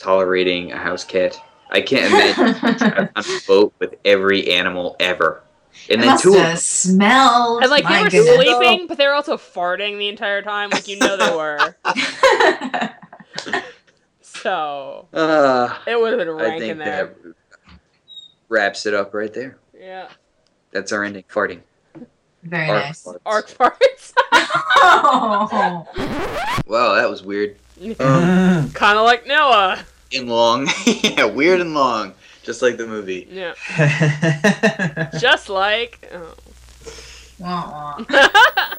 [0.00, 1.40] tolerating a house cat,
[1.70, 5.42] I can't imagine trying on a boat with every animal ever.
[5.88, 7.62] And it then must two of have smelled.
[7.62, 8.34] And like My they were goodness.
[8.58, 10.70] sleeping, but they were also farting the entire time.
[10.70, 11.76] Like you know they were.
[14.22, 17.14] So uh, it would have been I think in there.
[17.24, 17.34] that
[18.48, 19.58] wraps it up right there.
[19.78, 20.08] Yeah.
[20.70, 21.24] That's our ending.
[21.30, 21.60] Farting.
[22.42, 23.04] Very Ark nice.
[23.04, 23.18] farts.
[23.26, 24.12] Ark farts.
[24.82, 25.86] Oh.
[26.66, 27.56] Wow, that was weird.
[27.80, 29.84] Um, kind of like Noah.
[30.12, 30.68] And long.
[30.86, 32.14] yeah, weird and long.
[32.42, 33.26] Just like the movie.
[33.30, 33.54] Yeah.
[35.18, 36.10] Just like.
[36.12, 36.34] Oh.
[37.38, 38.74] Wah, wah.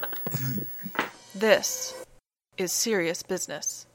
[1.33, 1.95] This
[2.57, 3.87] is serious business.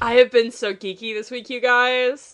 [0.00, 2.30] I have been so geeky this week, you guys.